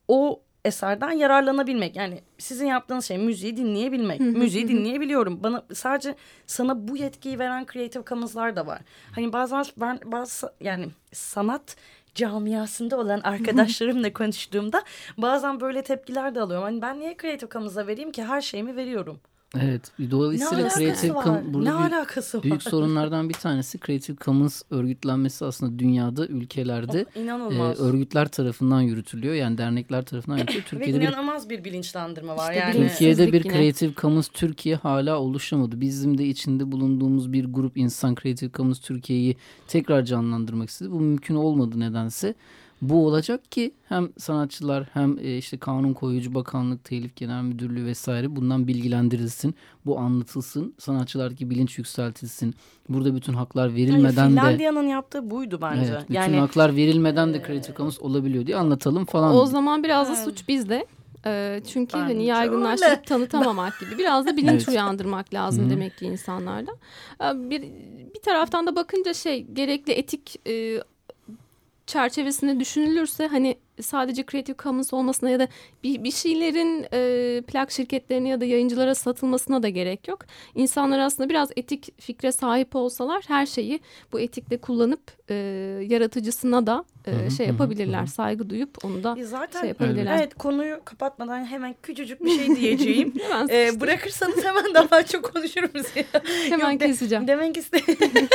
o 0.08 0.42
eserden 0.64 1.10
yararlanabilmek. 1.10 1.96
Yani 1.96 2.20
sizin 2.38 2.66
yaptığınız 2.66 3.04
şey 3.04 3.18
müziği 3.18 3.56
dinleyebilmek. 3.56 4.20
müziği 4.20 4.68
dinleyebiliyorum. 4.68 5.42
Bana 5.42 5.64
sadece 5.74 6.14
sana 6.46 6.88
bu 6.88 6.96
yetkiyi 6.96 7.38
veren 7.38 7.66
Creative 7.72 8.04
Commons'lar 8.04 8.56
da 8.56 8.66
var. 8.66 8.80
Hani 9.14 9.32
bazen 9.32 9.64
ben 9.76 9.98
bazı 10.04 10.52
yani 10.60 10.88
sanat 11.12 11.76
camiasında 12.14 12.98
olan 12.98 13.20
arkadaşlarımla 13.20 14.12
konuştuğumda 14.12 14.82
bazen 15.18 15.60
böyle 15.60 15.82
tepkiler 15.82 16.34
de 16.34 16.40
alıyorum. 16.40 16.64
Hani 16.64 16.82
ben 16.82 17.00
niye 17.00 17.16
Creative 17.20 17.50
Commons'a 17.50 17.86
vereyim 17.86 18.12
ki 18.12 18.24
her 18.24 18.40
şeyimi 18.40 18.76
veriyorum. 18.76 19.20
Evet. 19.58 19.92
Dolayısıyla 20.10 20.68
Creative 20.68 21.12
Commons 21.12 21.44
burada 21.44 21.74
ne 21.74 21.78
büyük, 21.78 21.92
alakası 21.92 22.38
var? 22.38 22.44
büyük 22.44 22.62
sorunlardan 22.62 23.28
bir 23.28 23.34
tanesi 23.34 23.80
Creative 23.86 24.16
Commons 24.16 24.62
örgütlenmesi 24.70 25.44
aslında 25.44 25.78
dünyada, 25.78 26.26
ülkelerde 26.26 27.06
oh, 27.16 27.52
e, 27.52 27.74
örgütler 27.74 28.28
tarafından 28.28 28.80
yürütülüyor. 28.80 29.34
Yani 29.34 29.58
dernekler 29.58 30.04
tarafından 30.04 30.38
yürütülüyor. 30.38 30.64
Türkiye'de 30.70 31.00
Ve 31.00 31.04
inanılmaz 31.04 31.50
bir, 31.50 31.58
bir 31.58 31.64
bilinçlendirme 31.64 32.36
var. 32.36 32.52
İşte 32.52 32.64
yani. 32.64 32.88
Türkiye'de 32.88 33.32
bir 33.32 33.42
Creative 33.42 33.94
Commons 33.94 34.28
Türkiye 34.28 34.76
hala 34.76 35.18
oluşamadı. 35.18 35.80
Bizim 35.80 36.18
de 36.18 36.24
içinde 36.24 36.72
bulunduğumuz 36.72 37.32
bir 37.32 37.44
grup 37.44 37.76
insan 37.76 38.14
Creative 38.22 38.50
Commons 38.50 38.80
Türkiye'yi 38.80 39.36
tekrar 39.68 40.04
canlandırmak 40.04 40.68
istedi. 40.68 40.90
Bu 40.90 41.00
mümkün 41.00 41.34
olmadı 41.34 41.80
nedense 41.80 42.34
bu 42.82 43.06
olacak 43.06 43.52
ki 43.52 43.74
hem 43.88 44.08
sanatçılar 44.18 44.86
hem 44.92 45.18
e, 45.18 45.36
işte 45.36 45.58
kanun 45.58 45.92
koyucu 45.92 46.34
bakanlık, 46.34 46.84
telif 46.84 47.16
genel 47.16 47.42
müdürlüğü 47.42 47.84
vesaire 47.84 48.36
bundan 48.36 48.68
bilgilendirilsin. 48.68 49.54
Bu 49.86 49.98
anlatılsın. 49.98 50.74
Sanatçılardaki 50.78 51.50
bilinç 51.50 51.78
yükseltilsin. 51.78 52.54
Burada 52.88 53.14
bütün 53.14 53.32
haklar 53.32 53.74
verilmeden 53.74 54.16
Hayır, 54.16 54.36
de 54.36 54.40
Finlandiya'nın 54.40 54.88
yaptığı 54.88 55.30
buydu 55.30 55.58
bence. 55.62 55.90
Evet, 55.92 56.02
bütün 56.02 56.14
yani 56.14 56.36
haklar 56.36 56.76
verilmeden 56.76 57.34
de 57.34 57.42
Creative 57.46 57.76
Commons 57.76 58.00
olabiliyor 58.00 58.46
diye 58.46 58.56
anlatalım 58.56 59.04
falan. 59.04 59.34
O 59.34 59.46
zaman 59.46 59.84
biraz 59.84 60.08
da 60.08 60.16
suç 60.16 60.48
bizde. 60.48 60.86
E, 61.26 61.62
çünkü 61.72 61.94
Bence 61.94 62.14
hani 62.14 62.24
yaygınlaştırıp 62.24 62.90
öyle. 62.90 63.02
tanıtamamak 63.02 63.80
gibi 63.80 63.98
biraz 63.98 64.26
da 64.26 64.36
bilinç 64.36 64.62
evet. 64.62 64.68
uyandırmak 64.68 65.34
lazım 65.34 65.62
Hı-hı. 65.62 65.70
demek 65.70 65.98
ki 65.98 66.06
insanlarda. 66.06 66.72
Bir 67.34 67.62
bir 68.14 68.20
taraftan 68.24 68.66
da 68.66 68.76
bakınca 68.76 69.14
şey 69.14 69.42
gerekli 69.42 69.92
etik 69.92 70.48
e, 70.48 70.82
çerçevesinde 71.90 72.60
düşünülürse 72.60 73.26
hani 73.26 73.56
sadece 73.80 74.24
Creative 74.30 74.56
Commons 74.56 74.92
olmasına 74.92 75.30
ya 75.30 75.40
da 75.40 75.48
bir, 75.84 76.04
bir 76.04 76.10
şeylerin 76.10 76.86
e, 76.92 77.42
plak 77.46 77.70
şirketlerine 77.70 78.28
ya 78.28 78.40
da 78.40 78.44
yayıncılara 78.44 78.94
satılmasına 78.94 79.62
da 79.62 79.68
gerek 79.68 80.08
yok. 80.08 80.20
İnsanlar 80.54 80.98
aslında 80.98 81.28
biraz 81.28 81.50
etik 81.56 82.00
fikre 82.00 82.32
sahip 82.32 82.76
olsalar 82.76 83.24
her 83.26 83.46
şeyi 83.46 83.80
bu 84.12 84.20
etikle 84.20 84.58
kullanıp 84.58 85.00
e, 85.30 85.34
yaratıcısına 85.88 86.66
da 86.66 86.84
e, 87.06 87.30
şey 87.30 87.46
yapabilirler. 87.46 88.06
Saygı 88.06 88.50
duyup 88.50 88.84
onu 88.84 89.04
da 89.04 89.14
e 89.18 89.24
zaten, 89.24 89.60
şey 89.60 89.68
yapabilirler. 89.68 90.16
Evet 90.18 90.34
konuyu 90.34 90.80
kapatmadan 90.84 91.44
hemen 91.44 91.74
küçücük 91.82 92.24
bir 92.24 92.30
şey 92.30 92.56
diyeceğim. 92.56 93.14
hemen 93.28 93.48
e, 93.48 93.80
bırakırsanız 93.80 94.44
hemen 94.44 94.74
daha 94.74 95.06
çok 95.06 95.34
konuşuruz. 95.34 95.86
hemen 96.50 96.70
Yok, 96.70 96.80
keseceğim. 96.80 97.24
De, 97.24 97.28
demek 97.28 97.56
istedim. 97.56 98.28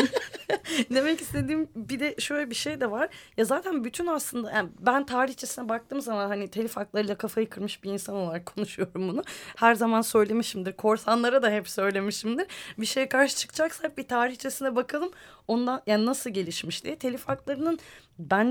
Demek 0.93 1.21
istediğim 1.21 1.67
bir 1.75 1.99
de 1.99 2.15
şöyle 2.19 2.49
bir 2.49 2.55
şey 2.55 2.81
de 2.81 2.91
var. 2.91 3.09
Ya 3.37 3.45
zaten 3.45 3.83
bütün 3.83 4.07
aslında 4.07 4.51
yani 4.51 4.69
ben 4.79 5.05
tarihçesine 5.05 5.69
baktığım 5.69 6.01
zaman 6.01 6.27
hani 6.27 6.47
telif 6.47 6.77
haklarıyla 6.77 7.15
kafayı 7.15 7.49
kırmış 7.49 7.83
bir 7.83 7.91
insan 7.91 8.15
olarak 8.15 8.45
konuşuyorum 8.45 9.09
bunu. 9.09 9.23
Her 9.55 9.75
zaman 9.75 10.01
söylemişimdir. 10.01 10.73
Korsanlara 10.73 11.41
da 11.41 11.51
hep 11.51 11.69
söylemişimdir. 11.69 12.47
Bir 12.77 12.85
şeye 12.85 13.09
karşı 13.09 13.35
çıkacaksa 13.37 13.83
hep 13.83 13.97
bir 13.97 14.07
tarihçesine 14.07 14.75
bakalım. 14.75 15.11
Ondan 15.47 15.81
yani 15.87 16.05
nasıl 16.05 16.29
gelişmiş 16.29 16.83
diye. 16.83 16.95
Telif 16.95 17.27
haklarının 17.27 17.79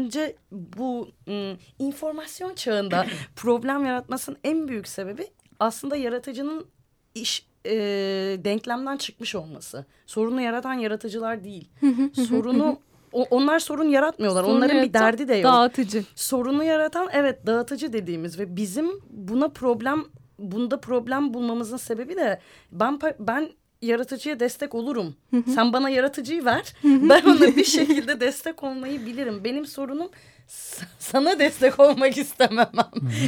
bence 0.04 0.36
bu 0.52 1.08
ım, 1.28 1.58
informasyon 1.78 2.54
çağında 2.54 3.06
problem 3.36 3.84
yaratmasının 3.84 4.38
en 4.44 4.68
büyük 4.68 4.88
sebebi 4.88 5.26
aslında 5.60 5.96
yaratıcının 5.96 6.66
iş 7.14 7.46
e, 7.66 7.72
denklemden 8.44 8.96
çıkmış 8.96 9.34
olması. 9.34 9.84
Sorunu 10.06 10.40
yaratan 10.40 10.74
yaratıcılar 10.74 11.44
değil. 11.44 11.68
Sorunu 12.28 12.78
o, 13.12 13.22
onlar 13.30 13.58
sorun 13.58 13.88
yaratmıyorlar. 13.88 14.44
Sorun 14.44 14.56
Onların 14.56 14.76
bir 14.76 14.82
yaratan 14.82 15.02
derdi 15.02 15.28
de 15.28 15.34
yok. 15.34 15.44
Dağıtıcı. 15.44 16.04
Sorunu 16.14 16.64
yaratan 16.64 17.08
evet 17.12 17.46
dağıtıcı 17.46 17.92
dediğimiz 17.92 18.38
ve 18.38 18.56
bizim 18.56 18.90
buna 19.10 19.48
problem 19.48 20.04
bunda 20.38 20.80
problem 20.80 21.34
bulmamızın 21.34 21.76
sebebi 21.76 22.16
de 22.16 22.40
ben 22.72 22.98
ben 23.18 23.50
yaratıcıya 23.84 24.40
destek 24.40 24.74
olurum. 24.74 25.14
Sen 25.54 25.72
bana 25.72 25.90
yaratıcıyı 25.90 26.44
ver. 26.44 26.72
ben 26.84 27.22
ona 27.22 27.56
bir 27.56 27.64
şekilde 27.78 28.20
destek 28.20 28.62
olmayı 28.62 29.06
bilirim. 29.06 29.40
Benim 29.44 29.66
sorunum 29.66 30.08
sana 30.98 31.38
destek 31.38 31.80
olmak 31.80 32.18
istememem. 32.18 32.68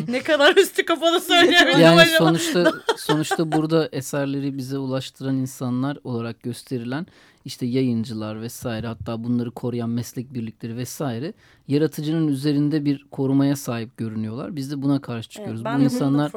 ne 0.08 0.22
kadar 0.22 0.56
üstü 0.56 0.84
kafalı 0.84 1.20
söyleyemedim 1.20 1.80
Yani 1.80 2.00
acaba. 2.00 2.18
sonuçta 2.18 2.72
sonuçta 2.96 3.52
burada 3.52 3.88
eserleri 3.92 4.58
bize 4.58 4.78
ulaştıran 4.78 5.36
insanlar 5.36 5.98
olarak 6.04 6.42
gösterilen 6.42 7.06
işte 7.46 7.66
yayıncılar 7.66 8.40
vesaire 8.42 8.86
hatta 8.86 9.24
bunları 9.24 9.50
koruyan 9.50 9.90
meslek 9.90 10.34
birlikleri 10.34 10.76
vesaire 10.76 11.32
yaratıcının 11.68 12.28
üzerinde 12.28 12.84
bir 12.84 13.06
korumaya 13.10 13.56
sahip 13.56 13.96
görünüyorlar. 13.96 14.56
Biz 14.56 14.70
de 14.70 14.82
buna 14.82 15.00
karşı 15.00 15.28
çıkıyoruz. 15.28 15.64
ben 15.64 15.80
bu 15.80 15.84
insanlar 15.84 16.32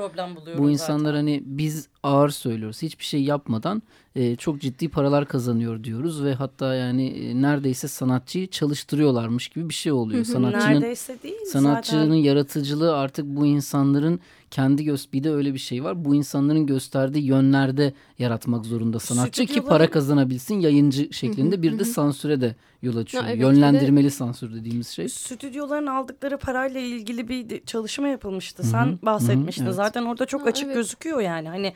bu 0.58 0.70
insanlar 0.70 1.16
hani 1.16 1.44
biz 1.46 1.88
ağır 2.04 2.30
söylüyoruz. 2.30 2.82
Hiçbir 2.82 3.06
şey 3.06 3.24
yapmadan 3.24 3.82
e, 4.16 4.36
çok 4.36 4.62
ciddi 4.62 4.90
paralar 4.90 5.28
kazanıyor 5.28 5.84
diyoruz 5.84 6.24
ve 6.24 6.34
hatta 6.34 6.76
yani 6.76 7.08
e, 7.08 7.42
neredeyse 7.42 7.88
sanatçıyı 7.88 8.48
çalıştırıyorlarmış 8.48 9.48
gibi 9.48 9.70
bir 9.70 9.74
şey 9.74 9.92
oluyor. 9.92 10.26
Sanatçının 10.26 10.74
Neredeyse 10.74 11.24
değil 11.24 11.46
Sanatçının 11.46 12.04
zaten. 12.06 12.14
yaratıcılığı 12.14 12.96
artık 12.98 13.26
bu 13.26 13.46
insanların 13.46 14.20
kendi 14.52 14.84
göz 14.84 15.08
bir 15.14 15.24
de 15.24 15.32
öyle 15.32 15.54
bir 15.54 15.60
şey 15.60 15.84
var. 15.84 16.06
Bu 16.06 16.16
insanların 16.16 16.66
gösterdiği 16.66 17.26
yönlerde 17.26 17.94
yaratmak 18.20 18.66
zorunda 18.66 19.00
sanatçı 19.00 19.46
ki 19.46 19.54
Stüdyoların- 19.54 19.68
para 19.70 19.90
kazanabilsin 19.90 20.60
yayıncı 20.60 21.14
şeklinde. 21.14 21.62
Bir 21.62 21.80
de 21.80 21.86
sansüre 21.86 22.42
de 22.42 22.56
yol 22.82 22.98
açıyor. 22.98 23.24
Ya 23.24 23.30
evet, 23.30 23.40
bir 23.40 23.44
de- 23.46 23.48
Yönlendirmeli 23.48 24.12
sansür 24.12 24.54
dediğimiz 24.56 24.88
şey. 24.88 25.10
Stüdyoların 25.10 25.88
aldıkları 25.88 26.38
parayla 26.38 26.80
ilgili 26.82 27.28
bir 27.28 27.66
çalışma 27.66 28.08
yapılmıştı. 28.08 28.64
Hı 28.64 28.68
hı, 28.68 28.72
Sen 28.72 29.00
bahsetmiştin. 29.04 29.62
hı 29.62 29.66
hı, 29.66 29.70
evet. 29.70 29.76
Zaten 29.76 30.04
orada 30.06 30.26
çok 30.26 30.42
Ha, 30.42 30.46
açık 30.46 30.66
evet. 30.66 30.76
gözüküyor 30.76 31.20
yani. 31.22 31.50
Hani 31.50 31.74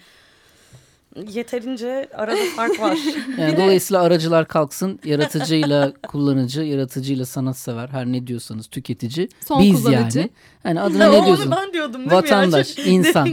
yeterince 1.33 2.09
arada 2.13 2.37
fark 2.55 2.79
var. 2.79 2.97
Yani 3.37 3.57
dolayısıyla 3.57 4.01
aracılar 4.03 4.47
kalksın. 4.47 4.99
Yaratıcıyla 5.05 5.93
kullanıcı, 6.07 6.61
yaratıcıyla 6.61 7.25
sanatsever 7.25 7.87
her 7.87 8.05
ne 8.05 8.27
diyorsanız 8.27 8.67
tüketici. 8.67 9.29
Son 9.47 9.61
biz 9.63 9.83
kullanıcı. 9.83 10.19
yani. 10.19 10.29
Yani 10.65 10.81
adına 10.81 11.09
ne 11.09 11.17
Onu 11.17 11.25
diyorsun? 11.25 11.51
ben 11.57 11.73
diyordum 11.73 11.93
değil 11.93 12.05
mi? 12.07 12.11
Vatandaş, 12.13 12.75
Çok- 12.75 12.87
insan. 12.87 13.29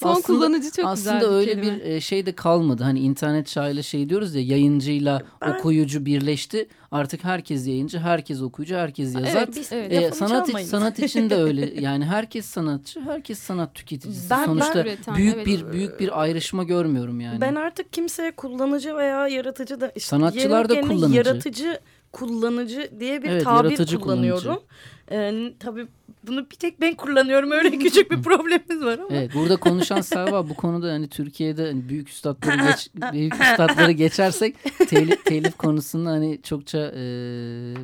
Son 0.00 0.08
Aslında- 0.10 0.26
kullanıcı 0.26 0.70
çok 0.70 0.84
Aslında 0.84 1.14
güzel 1.14 1.30
bir 1.30 1.34
öyle 1.36 1.54
kelime. 1.54 1.76
bir 1.76 1.84
e, 1.84 2.00
şey 2.00 2.26
de 2.26 2.32
kalmadı. 2.32 2.82
Hani 2.84 3.00
internet 3.00 3.46
çağıyla 3.46 3.82
şey 3.82 4.08
diyoruz 4.08 4.34
ya 4.34 4.42
yayıncıyla 4.42 5.22
Ben- 5.42 5.50
okuyucu 5.54 6.06
birleşti. 6.06 6.68
Artık 6.94 7.24
herkes 7.24 7.66
yayıncı, 7.66 7.98
herkes 7.98 8.42
okuyucu, 8.42 8.74
herkes 8.74 9.14
yazar. 9.14 9.30
Evet, 9.36 9.56
Biz- 9.56 9.72
evet. 9.72 9.92
E, 9.92 9.96
Lafımı 10.02 10.28
sanat 10.28 10.46
çalmayın. 10.46 10.66
sanat 10.66 10.98
için 10.98 11.30
de 11.30 11.36
öyle. 11.36 11.74
Yani 11.80 12.04
herkes 12.04 12.46
sanatçı, 12.46 13.00
herkes 13.00 13.38
sanat 13.38 13.74
tüketicisi. 13.74 14.30
Ben- 14.30 14.40
ben 14.40 14.46
Sonuçta 14.46 14.80
üreten, 14.82 15.16
büyük 15.16 15.34
evet. 15.34 15.46
bir 15.46 15.72
büyük 15.72 16.00
bir 16.00 16.22
ayrışma 16.22 16.64
görmüyorum 16.64 17.20
yani. 17.20 17.40
Ben 17.40 17.54
artık 17.54 17.92
kimseye 17.92 18.30
kullanıcı 18.30 18.96
veya 18.96 19.28
yaratıcı 19.28 19.80
da 19.80 19.92
işte 19.96 20.08
Sanatçılar 20.08 20.68
da 20.68 20.80
kullanıcı. 20.80 21.16
Yaratıcı 21.16 21.80
kullanıcı 22.14 22.90
diye 23.00 23.22
bir 23.22 23.28
Evet, 23.28 23.44
tabir 23.44 23.96
kullanıyorum. 23.96 24.62
Ee, 25.10 25.52
tabii 25.58 25.86
bunu 26.26 26.50
bir 26.50 26.56
tek 26.56 26.80
ben 26.80 26.94
kullanıyorum. 26.94 27.50
Öyle 27.50 27.70
küçük 27.78 28.10
bir 28.10 28.22
problemimiz 28.22 28.84
var 28.84 28.98
ama. 28.98 29.08
Evet, 29.10 29.34
burada 29.34 29.56
konuşan 29.56 30.00
Selva 30.00 30.48
bu 30.48 30.54
konuda 30.54 30.92
hani 30.92 31.08
Türkiye'de 31.08 31.66
hani 31.66 31.88
büyük 31.88 32.08
üstadları 32.08 32.56
geç, 32.56 32.90
büyük 33.12 33.34
üstadları 33.34 33.92
geçersek 33.92 34.56
telif, 34.88 35.24
telif 35.24 35.56
konusunda 35.56 36.10
hani 36.10 36.40
çokça 36.42 36.78
e, 36.78 37.02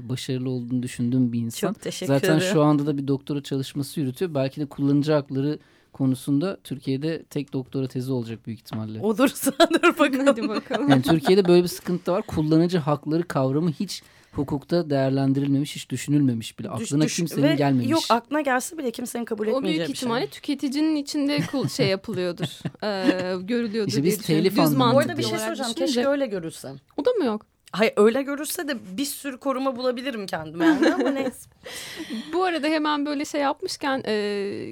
başarılı 0.08 0.50
olduğunu 0.50 0.82
düşündüğüm 0.82 1.32
bir 1.32 1.40
insan. 1.40 1.68
Çok 1.68 1.82
teşekkür 1.82 2.14
Zaten 2.14 2.37
ederim. 2.37 2.52
şu 2.52 2.62
anda 2.62 2.87
da 2.87 2.99
bir 2.99 3.08
doktora 3.08 3.42
çalışması 3.42 4.00
yürütüyor. 4.00 4.34
Belki 4.34 4.60
de 4.60 4.66
kullanıcı 4.66 5.12
hakları 5.12 5.58
konusunda 5.92 6.58
Türkiye'de 6.64 7.22
tek 7.22 7.52
doktora 7.52 7.87
tezi 7.87 8.12
olacak 8.12 8.46
büyük 8.46 8.60
ihtimalle. 8.60 9.00
Olursa 9.00 9.52
dur 9.82 9.99
bakalım. 9.99 10.26
Hadi 10.26 10.49
bakalım. 10.49 10.88
Yani 10.88 11.02
Türkiye'de 11.02 11.49
böyle 11.49 11.62
bir 11.62 11.68
sıkıntı 11.68 12.06
da 12.06 12.12
var. 12.12 12.22
Kullanıcı 12.22 12.78
hakları 12.78 13.22
kavramı 13.22 13.70
hiç 13.70 14.02
hukukta 14.32 14.90
değerlendirilmemiş, 14.90 15.76
hiç 15.76 15.90
düşünülmemiş 15.90 16.58
bile. 16.58 16.68
Aklına 16.70 17.04
düş- 17.04 17.16
kimsenin 17.16 17.42
ve 17.42 17.54
gelmemiş. 17.54 17.90
Yok 17.90 18.02
aklına 18.08 18.40
gelse 18.40 18.78
bile 18.78 18.90
kimsenin 18.90 19.25
kabul 19.25 19.46
O 19.46 19.50
etmeyeceği 19.50 19.76
büyük 19.78 19.88
bir 19.88 19.94
ihtimalle 19.94 20.20
şey. 20.20 20.30
tüketicinin 20.30 20.96
içinde 20.96 21.38
kul- 21.52 21.68
şey 21.68 21.88
yapılıyordur. 21.96 22.46
Ee, 22.84 23.37
görülüyordur 23.42 23.88
İşte 23.88 24.02
diye 24.02 24.12
biz 24.12 24.22
telif 24.22 24.56
Düz 24.56 24.78
Bu 24.78 24.84
arada 24.84 25.18
bir 25.18 25.22
şey 25.22 25.38
soracağım. 25.38 25.72
Keşke 25.72 26.06
öyle 26.08 26.26
görülse. 26.26 26.72
O 26.96 27.04
da 27.04 27.10
mı 27.10 27.25
yok? 27.25 27.46
Hayır 27.72 27.92
öyle 27.96 28.22
görülse 28.22 28.68
de 28.68 28.76
bir 28.96 29.04
sürü 29.04 29.38
koruma 29.38 29.76
bulabilirim 29.76 30.26
kendime 30.26 30.64
yani 30.66 30.94
ama 30.94 31.10
neyse. 31.10 31.50
Bu 32.32 32.44
arada 32.44 32.66
hemen 32.66 33.06
böyle 33.06 33.25
şey 33.25 33.40
yapmışken 33.40 34.02
e, 34.06 34.12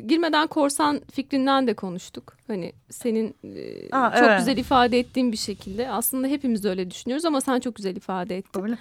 girmeden 0.07 0.47
korsan 0.47 1.01
fikrinden 1.13 1.67
de 1.67 1.75
konuştuk. 1.75 2.38
Hani 2.49 2.73
senin 2.91 3.35
e, 3.45 3.89
Aa, 3.93 4.11
çok 4.19 4.29
evet. 4.29 4.39
güzel 4.39 4.57
ifade 4.57 4.99
ettiğin 4.99 5.33
bir 5.33 5.37
şekilde. 5.37 5.91
Aslında 5.91 6.27
hepimiz 6.27 6.65
öyle 6.65 6.91
düşünüyoruz 6.91 7.25
ama 7.25 7.41
sen 7.41 7.61
çok 7.61 7.75
güzel 7.75 7.97
ifade 7.97 8.37
ettin. 8.37 8.63
Öyle 8.63 8.77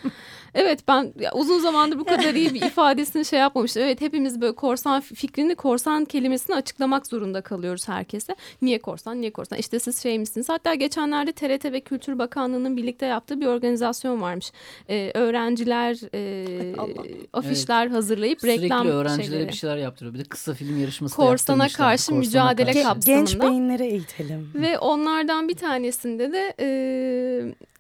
Evet 0.54 0.80
ben 0.88 1.14
ya, 1.20 1.32
uzun 1.34 1.60
zamandır 1.60 2.00
bu 2.00 2.04
kadar 2.06 2.34
iyi 2.34 2.54
bir 2.54 2.62
ifadesini 2.62 3.26
şey 3.26 3.40
yapmamıştım. 3.40 3.84
Evet 3.84 4.02
hepimiz 4.02 4.42
böyle 4.42 4.56
korsan 4.56 5.02
fikrini, 5.02 5.56
korsan 5.56 6.06
kelimesini 6.06 6.56
açıklamak 6.56 7.08
zorunda 7.08 7.42
kalıyoruz 7.42 7.88
herkese. 7.88 8.36
Niye 8.62 8.80
korsan, 8.80 9.22
niye 9.22 9.32
korsan? 9.32 9.60
İşte 9.60 9.80
siz 9.80 10.04
şey 10.04 10.20
misiniz? 10.20 10.50
Hatta 10.50 10.74
geçenlerde 10.76 11.32
TRT 11.32 11.66
ve 11.66 11.80
Kültür 11.82 12.20
Bakanlığı'nın 12.20 12.78
birlikte 12.78 13.06
yaptığı 13.06 13.42
bir 13.42 13.46
organizasyon 13.46 14.22
varmış. 14.22 14.52
Ee, 14.90 15.12
öğrenciler 15.14 15.98
e, 16.14 16.76
Allah. 16.78 17.04
afişler 17.34 17.88
hazırlayıp 17.88 18.42
Sürekli 18.42 18.64
reklam 18.64 18.88
öğrencilere 18.88 19.28
şeyleri. 19.30 19.48
bir 19.48 19.54
şeyler 19.54 19.78
yaptırıyor. 19.78 20.14
Bir 20.14 20.20
de 20.20 20.24
kısa 20.24 20.54
film 20.54 20.82
yarışması 20.82 21.18
da 21.18 21.22
Korsana 21.24 21.68
karşı 21.68 22.06
Korsana 22.06 22.18
mücadele 22.20 22.72
karşı. 22.74 22.88
kap- 22.88 23.06
Genç 23.06 23.32
kapsamında. 23.34 23.57
Beyinleri 23.58 23.84
eğitelim. 23.84 24.52
Ve 24.56 24.80
onlardan 24.80 25.48
bir 25.48 25.56
tanesinde 25.56 26.32
de 26.32 26.54
e, 26.60 26.68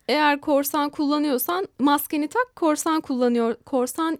eğer 0.07 0.41
korsan 0.41 0.89
kullanıyorsan 0.89 1.67
maskeni 1.79 2.27
tak 2.27 2.55
korsan 2.55 3.01
kullanıyor 3.01 3.55
korsan 3.65 4.19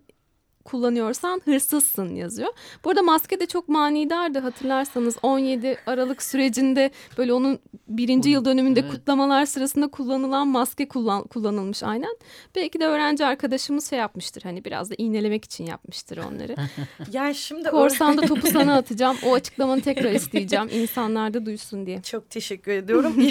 kullanıyorsan 0.71 1.41
hırsızsın 1.45 2.15
yazıyor. 2.15 2.49
Bu 2.85 2.89
arada 2.89 3.01
maske 3.01 3.39
de 3.39 3.45
çok 3.45 3.69
manidardı 3.69 4.39
hatırlarsanız 4.39 5.17
17 5.23 5.77
Aralık 5.85 6.23
sürecinde 6.23 6.91
böyle 7.17 7.33
onun 7.33 7.59
birinci 7.87 8.29
yıl 8.29 8.45
dönümünde 8.45 8.79
Evet. 8.79 8.91
kutlamalar 8.91 9.45
sırasında 9.45 9.87
kullanılan 9.87 10.47
maske 10.47 10.87
kullan, 10.87 11.23
kullanılmış 11.23 11.83
aynen. 11.83 12.17
Belki 12.55 12.79
de 12.79 12.85
öğrenci 12.85 13.25
arkadaşımız 13.25 13.89
şey 13.89 13.99
yapmıştır 13.99 14.41
hani 14.41 14.65
biraz 14.65 14.89
da 14.91 14.95
iğnelemek 14.97 15.45
için 15.45 15.65
yapmıştır 15.65 16.17
onları. 16.17 16.55
Yani 17.11 17.35
şimdi 17.35 17.69
Korsanda 17.69 18.21
topu 18.21 18.47
sana 18.47 18.73
atacağım 18.77 19.17
o 19.25 19.33
açıklamanı 19.33 19.81
tekrar 19.81 20.11
isteyeceğim 20.11 20.69
insanlar 20.73 21.33
da 21.33 21.45
duysun 21.45 21.85
diye. 21.85 22.01
Çok 22.01 22.29
teşekkür 22.29 22.71
ediyorum. 22.71 23.13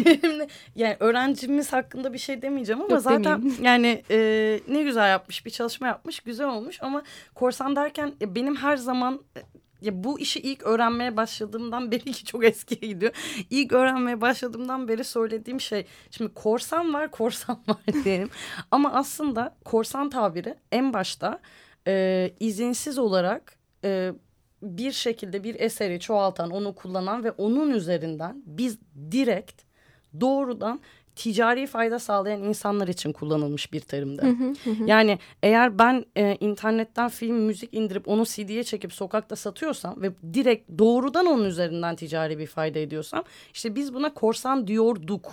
Yani 0.76 0.96
öğrencimiz 1.00 1.72
hakkında 1.72 2.12
bir 2.12 2.18
şey 2.18 2.42
demeyeceğim 2.42 2.82
ama 2.82 2.94
Yok, 2.94 3.02
zaten 3.02 3.24
demeyeyim. 3.24 3.64
yani 3.64 4.02
e, 4.10 4.60
ne 4.68 4.82
güzel 4.82 5.10
yapmış 5.10 5.46
bir 5.46 5.50
çalışma 5.50 5.86
yapmış 5.86 6.20
güzel 6.20 6.48
olmuş 6.48 6.78
ama 6.82 7.02
korsan 7.34 7.76
derken 7.76 8.14
e, 8.20 8.34
benim 8.34 8.56
her 8.56 8.76
zaman 8.76 9.20
e, 9.36 9.40
ya 9.80 10.04
bu 10.04 10.20
işi 10.20 10.40
ilk 10.40 10.62
öğrenmeye 10.62 11.16
başladığımdan 11.16 11.90
beri 11.90 12.12
ki 12.12 12.24
çok 12.24 12.44
eskiye 12.44 12.92
gidiyor. 12.92 13.12
İlk 13.50 13.72
öğrenmeye 13.72 14.20
başladığımdan 14.20 14.88
beri 14.88 15.04
söylediğim 15.04 15.60
şey 15.60 15.86
şimdi 16.10 16.34
korsan 16.34 16.94
var 16.94 17.10
korsan 17.10 17.62
var 17.68 18.04
diyelim. 18.04 18.30
Ama 18.70 18.92
aslında 18.92 19.56
korsan 19.64 20.10
tabiri 20.10 20.54
en 20.72 20.92
başta 20.92 21.40
e, 21.86 22.30
izinsiz 22.40 22.98
olarak 22.98 23.56
e, 23.84 24.12
bir 24.62 24.92
şekilde 24.92 25.44
bir 25.44 25.60
eseri 25.60 26.00
çoğaltan, 26.00 26.50
onu 26.50 26.74
kullanan 26.74 27.24
ve 27.24 27.30
onun 27.30 27.70
üzerinden 27.70 28.42
biz 28.46 28.78
direkt 29.10 29.62
doğrudan 30.20 30.80
ticari 31.16 31.66
fayda 31.66 31.98
sağlayan 31.98 32.42
insanlar 32.42 32.88
için 32.88 33.12
kullanılmış 33.12 33.72
bir 33.72 33.80
terimdi. 33.80 34.22
Yani 34.86 35.18
eğer 35.42 35.78
ben 35.78 36.04
e, 36.16 36.36
internetten 36.40 37.08
film, 37.08 37.36
müzik 37.36 37.74
indirip 37.74 38.08
onu 38.08 38.24
CD'ye 38.26 38.64
çekip 38.64 38.92
sokakta 38.92 39.36
satıyorsam 39.36 40.02
ve 40.02 40.10
direkt 40.34 40.70
doğrudan 40.78 41.26
onun 41.26 41.44
üzerinden 41.44 41.96
ticari 41.96 42.38
bir 42.38 42.46
fayda 42.46 42.78
ediyorsam 42.78 43.24
işte 43.54 43.74
biz 43.74 43.94
buna 43.94 44.14
korsan 44.14 44.66
diyorduk. 44.66 45.32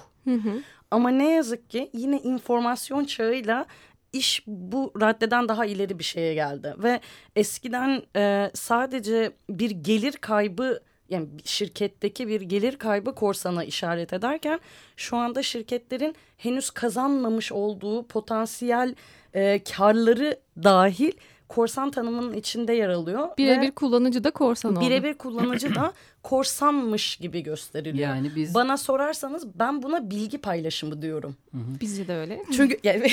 Ama 0.92 1.10
ne 1.10 1.32
yazık 1.32 1.70
ki 1.70 1.90
yine 1.94 2.20
informasyon 2.20 3.06
çağıyla 3.06 3.66
iş 4.14 4.44
bu 4.48 4.92
raddeden 5.02 5.50
daha 5.50 5.66
ileri 5.66 6.00
bir 6.00 6.04
şeye 6.04 6.34
geldi 6.34 6.74
ve 6.78 7.00
eskiden 7.36 8.02
e, 8.16 8.52
sadece 8.54 9.32
bir 9.50 9.72
gelir 9.72 10.12
kaybı 10.12 10.80
yani 11.10 11.28
şirketteki 11.44 12.28
bir 12.28 12.42
gelir 12.42 12.78
kaybı 12.78 13.16
korsana 13.16 13.64
işaret 13.64 14.14
ederken 14.14 14.60
şu 14.98 15.18
anda 15.18 15.44
şirketlerin 15.44 16.16
henüz 16.38 16.70
kazanmamış 16.70 17.52
olduğu 17.52 18.08
potansiyel 18.08 18.96
e, 19.34 19.64
karları 19.64 20.40
dahil 20.64 21.12
korsan 21.50 21.92
tanımının 21.92 22.34
içinde 22.34 22.74
yer 22.74 22.90
alıyor. 22.90 23.30
Birebir 23.38 23.72
kullanıcı 23.72 24.24
da 24.24 24.32
korsan 24.32 24.72
oldu. 24.72 24.82
Birebir 24.82 25.14
kullanıcı 25.14 25.76
da 25.76 25.94
korsanmış 26.24 27.16
gibi 27.16 27.44
gösteriliyor. 27.44 28.10
Yani 28.10 28.32
biz... 28.36 28.56
Bana 28.56 28.78
sorarsanız 28.78 29.60
ben 29.60 29.84
buna 29.84 30.10
bilgi 30.10 30.38
paylaşımı 30.38 31.02
diyorum. 31.02 31.36
Bizce 31.54 32.08
de 32.08 32.16
öyle. 32.16 32.44
Çünkü 32.56 32.80
yani, 32.84 33.08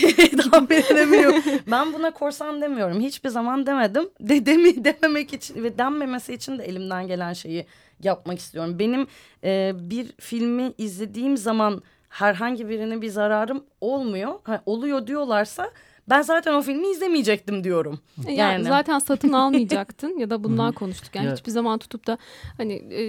tahmin 0.50 0.76
edemiyorum. 0.90 1.42
ben 1.70 1.92
buna 1.92 2.10
korsan 2.10 2.60
demiyorum. 2.60 3.00
Hiçbir 3.00 3.28
zaman 3.28 3.66
demedim. 3.66 4.08
De, 4.20 4.46
demi, 4.46 4.84
dememek 4.84 5.32
için 5.32 5.62
ve 5.62 5.78
denmemesi 5.78 6.34
için 6.34 6.58
de 6.58 6.64
elimden 6.64 7.06
gelen 7.06 7.32
şeyi 7.32 7.66
yapmak 8.02 8.38
istiyorum. 8.38 8.78
Benim 8.78 9.06
e, 9.44 9.72
bir 9.74 10.12
filmi 10.18 10.72
izlediğim 10.78 11.36
zaman 11.36 11.82
herhangi 12.08 12.68
birine 12.68 13.02
bir 13.02 13.08
zararım 13.08 13.64
olmuyor. 13.80 14.34
Ha, 14.44 14.62
oluyor 14.66 15.06
diyorlarsa 15.06 15.70
ben 16.10 16.22
zaten 16.22 16.54
o 16.54 16.62
filmi 16.62 16.88
izlemeyecektim 16.88 17.64
diyorum. 17.64 18.00
Yani, 18.26 18.38
yani 18.38 18.64
zaten 18.64 18.98
satın 18.98 19.32
almayacaktın 19.32 20.18
ya 20.18 20.30
da 20.30 20.44
bundan 20.44 20.72
konuştuk. 20.72 21.14
Yani 21.14 21.32
hiçbir 21.32 21.50
zaman 21.50 21.78
tutup 21.78 22.06
da 22.06 22.18
hani 22.56 22.72
e, 22.74 23.02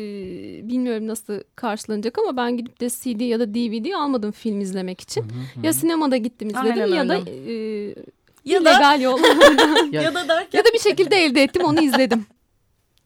bilmiyorum 0.68 1.08
nasıl 1.08 1.40
karşılanacak 1.56 2.18
ama 2.18 2.38
ben 2.38 2.58
gidip 2.58 2.82
de 2.82 2.90
CD 2.90 3.22
ya 3.22 3.40
da 3.40 3.54
DVD 3.54 3.92
almadım 3.92 4.32
film 4.32 4.62
izlemek 4.62 5.02
için. 5.02 5.26
Ya 5.64 5.74
sinemada 5.74 6.18
gittim 6.18 6.50
izledim 6.50 6.84
Aynen 6.84 6.96
ya 6.96 7.10
da 7.10 7.18
e, 7.30 7.54
ya 8.46 8.60
illegal 8.60 8.82
da... 8.82 8.96
yollardan 8.96 9.92
ya, 9.92 10.14
da 10.14 10.28
derken... 10.28 10.58
ya 10.60 10.66
da 10.66 10.70
bir 10.74 10.80
şekilde 10.80 11.16
elde 11.16 11.44
ettim 11.44 11.64
onu 11.64 11.82
izledim. 11.82 12.26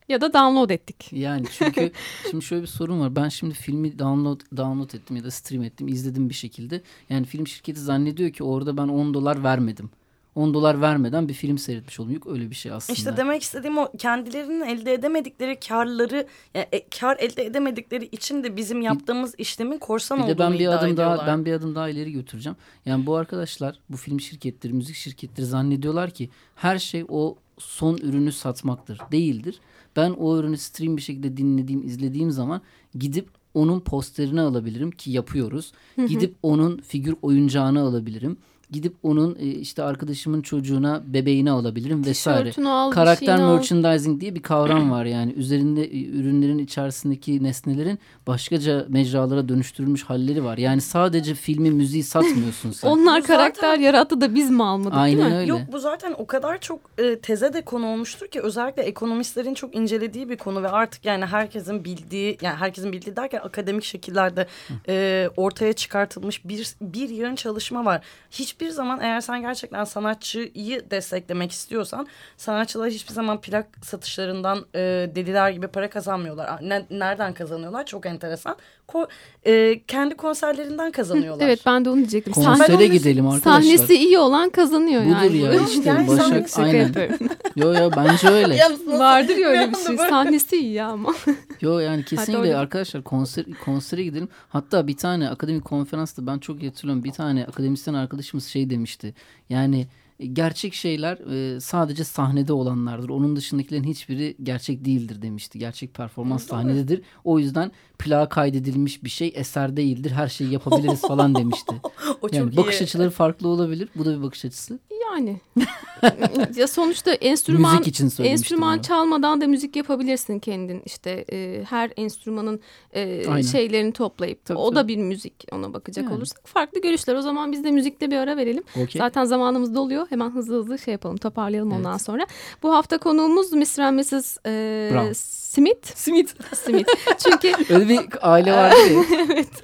Ya 0.09 0.21
da 0.21 0.33
download 0.33 0.69
ettik. 0.69 1.07
Yani 1.11 1.45
çünkü 1.57 1.91
şimdi 2.31 2.45
şöyle 2.45 2.61
bir 2.61 2.67
sorun 2.67 2.99
var. 2.99 3.15
Ben 3.15 3.29
şimdi 3.29 3.53
filmi 3.53 3.99
download 3.99 4.39
download 4.57 4.93
ettim 4.93 5.15
ya 5.15 5.23
da 5.23 5.31
stream 5.31 5.63
ettim, 5.63 5.87
izledim 5.87 6.29
bir 6.29 6.33
şekilde. 6.33 6.81
Yani 7.09 7.25
film 7.25 7.47
şirketi 7.47 7.79
zannediyor 7.79 8.29
ki 8.29 8.43
orada 8.43 8.77
ben 8.77 8.87
10 8.87 9.13
dolar 9.13 9.43
vermedim. 9.43 9.89
10 10.35 10.53
dolar 10.53 10.81
vermeden 10.81 11.29
bir 11.29 11.33
film 11.33 11.57
seyretmiş 11.57 11.99
oldum. 11.99 12.13
Yok 12.13 12.27
öyle 12.27 12.49
bir 12.49 12.55
şey 12.55 12.71
aslında. 12.71 12.97
İşte 12.97 13.17
demek 13.17 13.41
istediğim 13.41 13.77
o 13.77 13.91
kendilerinin 13.97 14.61
elde 14.61 14.93
edemedikleri 14.93 15.59
karları 15.59 16.27
yani 16.55 16.67
e, 16.71 16.89
kar 16.89 17.17
elde 17.17 17.45
edemedikleri 17.45 18.05
için 18.05 18.43
de 18.43 18.57
bizim 18.57 18.81
yaptığımız 18.81 19.35
işlemin 19.37 19.77
korsan 19.77 20.17
bir 20.17 20.23
olduğunu 20.23 20.39
ben 20.39 20.59
bir 20.59 20.67
adım 20.67 20.97
daha 20.97 21.27
ben 21.27 21.45
bir 21.45 21.53
adım 21.53 21.75
daha 21.75 21.89
ileri 21.89 22.11
götüreceğim. 22.11 22.57
Yani 22.85 23.05
bu 23.05 23.15
arkadaşlar 23.15 23.79
bu 23.89 23.97
film 23.97 24.19
şirketleri, 24.19 24.73
müzik 24.73 24.95
şirketleri 24.95 25.45
zannediyorlar 25.45 26.11
ki 26.11 26.29
her 26.55 26.79
şey 26.79 27.05
o 27.09 27.35
son 27.57 27.97
ürünü 27.97 28.31
satmaktır. 28.31 28.99
Değildir. 29.11 29.59
Ben 29.95 30.11
o 30.11 30.37
ürünü 30.37 30.57
stream 30.57 30.97
bir 30.97 31.01
şekilde 31.01 31.37
dinlediğim, 31.37 31.83
izlediğim 31.87 32.31
zaman 32.31 32.61
gidip 32.95 33.29
onun 33.53 33.79
posterini 33.79 34.41
alabilirim 34.41 34.91
ki 34.91 35.11
yapıyoruz. 35.11 35.71
Gidip 36.07 36.35
onun 36.43 36.77
figür 36.77 37.15
oyuncağını 37.21 37.81
alabilirim 37.81 38.37
gidip 38.71 38.95
onun 39.03 39.35
e, 39.39 39.45
işte 39.45 39.83
arkadaşımın 39.83 40.41
çocuğuna 40.41 41.03
bebeğini 41.07 41.51
alabilirim 41.51 42.05
vesaire. 42.05 42.51
Al, 42.67 42.91
Karakter 42.91 43.37
merchandising 43.37 44.15
al. 44.15 44.19
diye 44.19 44.35
bir 44.35 44.41
kavram 44.41 44.91
var 44.91 45.05
yani 45.05 45.33
üzerinde 45.33 45.83
e, 45.83 46.05
ürünlerin 46.05 46.57
içerisindeki 46.57 47.43
nesnelerin 47.43 47.99
başkaca 48.27 48.85
mecralara 48.89 49.49
dönüştürülmüş 49.49 50.03
halleri 50.03 50.43
var. 50.43 50.57
Yani 50.57 50.81
sadece 50.81 51.33
filmi 51.33 51.71
müziği 51.71 52.03
satmıyorsun 52.03 52.71
sen. 52.71 52.87
Onlar 52.87 53.23
bu 53.23 53.27
karakter 53.27 53.69
zaten... 53.69 53.81
yarattı 53.81 54.21
da 54.21 54.35
biz 54.35 54.49
mi 54.49 54.63
almadık 54.63 54.97
Aynen 54.97 55.17
değil 55.17 55.31
mi? 55.31 55.35
Öyle. 55.35 55.49
Yok 55.49 55.61
bu 55.71 55.79
zaten 55.79 56.15
o 56.17 56.27
kadar 56.27 56.57
çok 56.57 56.79
e, 56.97 57.19
teze 57.19 57.53
de 57.53 57.61
konu 57.61 57.87
olmuştur 57.87 58.27
ki 58.27 58.41
özellikle 58.41 58.83
ekonomistlerin 58.83 59.53
çok 59.53 59.75
incelediği 59.75 60.29
bir 60.29 60.37
konu 60.37 60.63
ve 60.63 60.69
artık 60.69 61.05
yani 61.05 61.25
herkesin 61.25 61.85
bildiği 61.85 62.37
yani 62.41 62.55
herkesin 62.55 62.91
bildiği 62.91 63.15
derken 63.15 63.39
akademik 63.43 63.83
şekillerde 63.83 64.47
e, 64.87 65.29
ortaya 65.37 65.73
çıkartılmış 65.73 66.45
bir 66.45 66.75
bir 66.81 67.09
yığın 67.09 67.35
çalışma 67.35 67.85
var. 67.85 68.01
Hiçbir 68.31 68.54
hiçbir 68.55 68.69
zaman 68.69 68.99
eğer 69.01 69.21
sen 69.21 69.41
gerçekten 69.41 69.83
sanatçıyı 69.83 70.91
desteklemek 70.91 71.51
istiyorsan 71.51 72.07
sanatçılar 72.37 72.89
hiçbir 72.89 73.13
zaman 73.13 73.41
plak 73.41 73.67
satışlarından 73.81 74.65
e, 74.75 74.79
deliler 75.15 75.49
gibi 75.49 75.67
para 75.67 75.89
kazanmıyorlar. 75.89 76.59
Ne, 76.61 76.85
nereden 76.89 77.33
kazanıyorlar? 77.33 77.85
Çok 77.85 78.05
enteresan. 78.05 78.57
Ko 78.87 79.07
e, 79.45 79.81
kendi 79.87 80.15
konserlerinden 80.15 80.91
kazanıyorlar. 80.91 81.45
evet 81.45 81.61
ben 81.65 81.85
de 81.85 81.89
onu 81.89 81.97
diyecektim. 81.97 82.33
Konsere 82.33 82.67
Sahne, 82.67 82.87
gidelim 82.87 83.27
arkadaşlar. 83.27 83.61
Sahnesi 83.61 83.95
iyi 83.95 84.17
olan 84.17 84.49
kazanıyor 84.49 85.01
Budur 85.01 85.11
yani. 85.11 85.29
Budur 85.29 85.53
ya 85.53 85.67
işte 85.67 85.89
yani 85.89 86.07
Başak 86.07 86.59
aynen. 86.59 86.93
yo 87.55 87.73
yo 87.73 87.91
bence 87.97 88.27
öyle. 88.27 88.59
Vardır 88.87 89.37
ya 89.37 89.49
öyle 89.49 89.71
bir 89.71 89.77
şey. 89.77 89.97
Sahnesi 89.97 90.57
iyi 90.57 90.73
ya 90.73 90.87
ama. 90.87 91.13
yo 91.61 91.79
yani 91.79 92.05
kesinlikle 92.05 92.55
arkadaşlar 92.57 93.03
konser 93.03 93.45
konsere 93.65 94.03
gidelim. 94.03 94.29
Hatta 94.49 94.87
bir 94.87 94.97
tane 94.97 95.29
akademik 95.29 95.65
konferansta 95.65 96.27
ben 96.27 96.39
çok 96.39 96.63
hatırlıyorum. 96.63 97.03
Bir 97.03 97.11
tane 97.11 97.45
akademisyen 97.45 97.93
arkadaşımız 97.93 98.45
şey 98.45 98.69
demişti. 98.69 99.13
Yani 99.49 99.87
gerçek 100.19 100.73
şeyler 100.73 101.17
e, 101.17 101.59
sadece 101.59 102.03
sahnede 102.03 102.53
olanlardır. 102.53 103.09
Onun 103.09 103.35
dışındakilerin 103.35 103.83
hiçbiri 103.83 104.35
gerçek 104.43 104.85
değildir 104.85 105.21
demişti. 105.21 105.59
Gerçek 105.59 105.93
performans 105.93 106.41
evet, 106.41 106.49
sahnededir. 106.49 107.01
O 107.23 107.39
yüzden 107.39 107.71
plağa 107.99 108.29
kaydedilmiş 108.29 109.03
bir 109.03 109.09
şey 109.09 109.31
eser 109.35 109.77
değildir. 109.77 110.11
Her 110.11 110.27
şeyi 110.27 110.51
yapabiliriz 110.51 111.01
falan 111.01 111.35
demişti. 111.35 111.75
o 112.21 112.27
yani 112.31 112.55
çok 112.55 112.57
bakış 112.57 112.81
iyi. 112.81 112.83
açıları 112.83 113.09
farklı 113.09 113.47
olabilir. 113.47 113.89
Bu 113.95 114.05
da 114.05 114.17
bir 114.17 114.23
bakış 114.23 114.45
açısı. 114.45 114.79
Yani 115.11 115.39
ya 116.55 116.67
sonuçta 116.67 117.13
enstrüman 117.13 117.77
müzik 117.77 117.87
için 117.87 118.23
enstrüman 118.23 118.79
çalmadan 118.79 119.41
da 119.41 119.47
müzik 119.47 119.75
yapabilirsin 119.75 120.39
kendin. 120.39 120.81
İşte 120.85 121.25
e, 121.31 121.63
her 121.69 121.91
enstrümanın 121.97 122.59
e, 122.93 123.43
şeylerini 123.43 123.93
toplayıp 123.93 124.45
tabii, 124.45 124.57
o 124.57 124.69
tabii. 124.69 124.75
da 124.75 124.87
bir 124.87 124.97
müzik 124.97 125.33
ona 125.51 125.73
bakacak 125.73 126.03
yani. 126.05 126.15
olursak 126.15 126.47
farklı 126.47 126.81
görüşler. 126.81 127.15
O 127.15 127.21
zaman 127.21 127.51
biz 127.51 127.63
de 127.63 127.71
müzikte 127.71 128.11
bir 128.11 128.17
ara 128.17 128.37
verelim. 128.37 128.63
Okay. 128.75 128.87
Zaten 128.97 129.25
zamanımız 129.25 129.75
doluyor. 129.75 130.07
Hemen 130.09 130.29
hızlı 130.29 130.55
hızlı 130.55 130.79
şey 130.79 130.91
yapalım, 130.91 131.17
toparlayalım 131.17 131.71
evet. 131.71 131.79
ondan 131.79 131.97
sonra. 131.97 132.25
Bu 132.63 132.73
hafta 132.73 132.97
konuğumuz 132.97 133.53
Mr. 133.53 133.79
and 133.79 133.99
Mrs. 133.99 134.37
E, 134.45 135.13
Smith. 135.55 135.95
Smith. 135.95 136.55
Smith. 136.55 136.89
Çünkü 137.17 137.53
öyle 137.73 137.89
bir 137.89 137.99
aile 138.21 138.51
vardı 138.51 138.75
ya. 138.93 139.03
evet. 139.25 139.63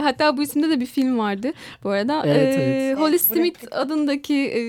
Hatta 0.00 0.36
bu 0.36 0.42
isimde 0.42 0.70
de 0.70 0.80
bir 0.80 0.86
film 0.86 1.18
vardı. 1.18 1.52
Bu 1.84 1.90
arada 1.90 2.22
evet, 2.26 2.58
e, 2.58 2.62
evet. 2.62 2.98
Holly 2.98 3.18
Smith 3.18 3.58
adındaki 3.70 4.34
e, 4.34 4.60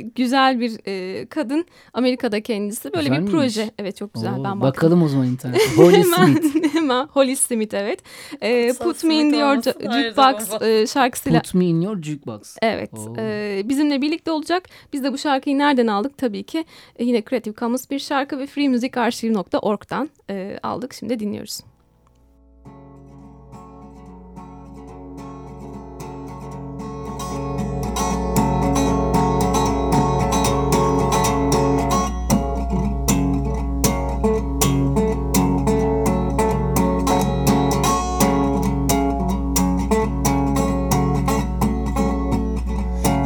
güzel 0.00 0.60
bir 0.60 0.80
e, 0.86 1.26
kadın 1.26 1.64
Amerika'da 1.92 2.42
kendisi. 2.42 2.92
Böyle 2.92 3.08
güzel 3.08 3.26
bir 3.26 3.32
miymiş? 3.32 3.54
proje. 3.54 3.70
Evet 3.78 3.96
çok 3.96 4.14
güzel. 4.14 4.34
Oo, 4.34 4.44
ben 4.44 4.60
bakalım 4.60 5.02
o 5.02 5.08
zaman 5.08 5.26
internette. 5.26 5.64
Holly 5.76 6.04
Smith. 6.04 6.74
hemen 6.74 7.06
Holly 7.06 7.36
Smith 7.36 7.74
evet. 7.74 8.00
E, 8.40 8.72
Put 8.72 9.04
Me 9.04 9.14
In 9.14 9.34
Your 9.34 9.62
Jukebox 9.62 10.62
e, 10.62 10.86
şarkısıyla. 10.86 11.40
Put 11.40 11.54
Me 11.54 11.64
In 11.64 11.80
Your 11.80 12.02
Jukebox. 12.02 12.56
Evet. 12.62 12.90
E, 13.18 13.62
bizimle 13.64 14.02
birlikte 14.02 14.30
olacak. 14.30 14.68
Biz 14.92 15.04
de 15.04 15.12
bu 15.12 15.18
şarkıyı 15.18 15.58
nereden 15.58 15.86
aldık? 15.86 16.18
Tabii 16.18 16.42
ki 16.42 16.64
e, 16.96 17.04
yine 17.04 17.22
Creative 17.30 17.54
Commons 17.54 17.90
bir 17.90 17.98
şarkı 17.98 18.38
ve 18.38 18.46
freemusicarchive.org'dan 18.46 20.10
e, 20.30 20.58
aldık. 20.62 20.94
Şimdi 20.94 21.18
dinliyoruz. 21.18 21.60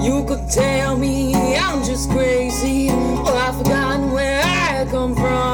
You 0.04 0.22
could 0.26 0.50
tell 0.50 0.98
me 0.98 1.34
I'm 1.56 1.82
just 1.82 2.10
crazy, 2.10 2.90
or 2.90 3.32
I've 3.32 3.56
forgotten 3.56 4.12
where 4.12 4.42
I 4.44 4.86
come 4.90 5.14
from. 5.14 5.53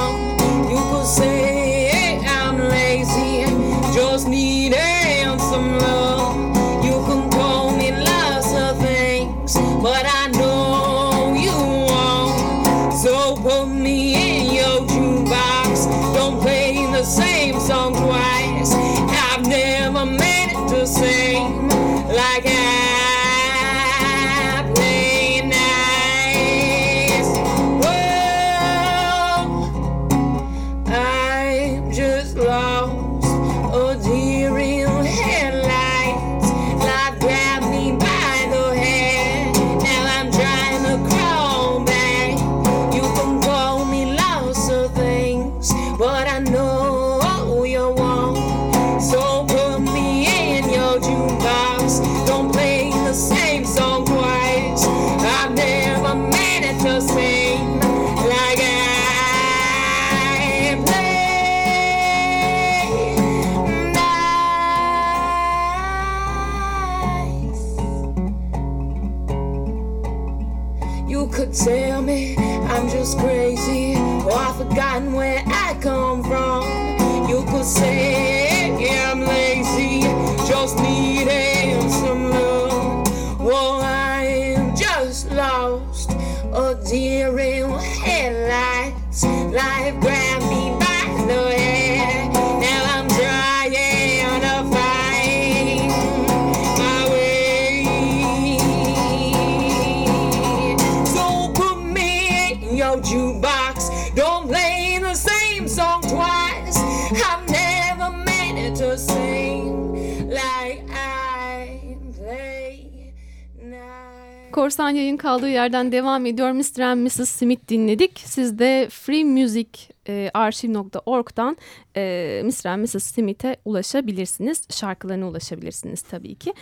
Korsan 114.70 114.90
yayın 114.90 115.16
kaldığı 115.16 115.48
yerden 115.48 115.92
devam 115.92 116.26
ediyor. 116.26 116.50
Mr. 116.52 116.80
and 116.80 117.00
Mrs. 117.00 117.30
Smith 117.30 117.68
dinledik. 117.68 118.22
Siz 118.24 118.58
de 118.58 118.88
freemusicarchive.org'dan 118.90 121.56
e, 121.96 122.42
Mr. 122.44 122.66
and 122.66 122.82
Mrs. 122.82 123.04
Smith'e 123.04 123.56
ulaşabilirsiniz. 123.64 124.62
Şarkılarına 124.70 125.28
ulaşabilirsiniz 125.28 126.02
tabii 126.02 126.34
ki. 126.34 126.52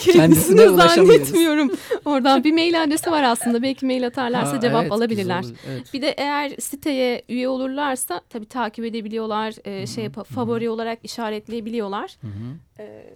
Kendisine 0.12 0.68
zannetmiyorum. 0.68 1.70
Oradan 2.04 2.44
bir 2.44 2.52
mail 2.52 2.82
adresi 2.82 3.10
var 3.10 3.22
aslında. 3.22 3.62
Belki 3.62 3.86
mail 3.86 4.06
atarlarsa 4.06 4.56
Ha, 4.56 4.60
cevap 4.60 4.82
evet, 4.82 4.92
alabilirler. 4.92 5.44
olur, 5.44 5.54
evet. 5.70 5.94
Bir 5.94 6.02
de 6.02 6.14
eğer 6.16 6.50
siteye 6.60 7.22
üye 7.28 7.48
olurlarsa 7.48 8.20
tabii 8.30 8.46
takip 8.46 8.84
edebiliyorlar. 8.84 9.54
e, 9.64 9.86
şey 9.86 10.04
yapa- 10.04 10.24
favori 10.24 10.70
olarak 10.70 10.98
işaretleyebiliyorlar. 11.02 12.16
E, 12.78 13.06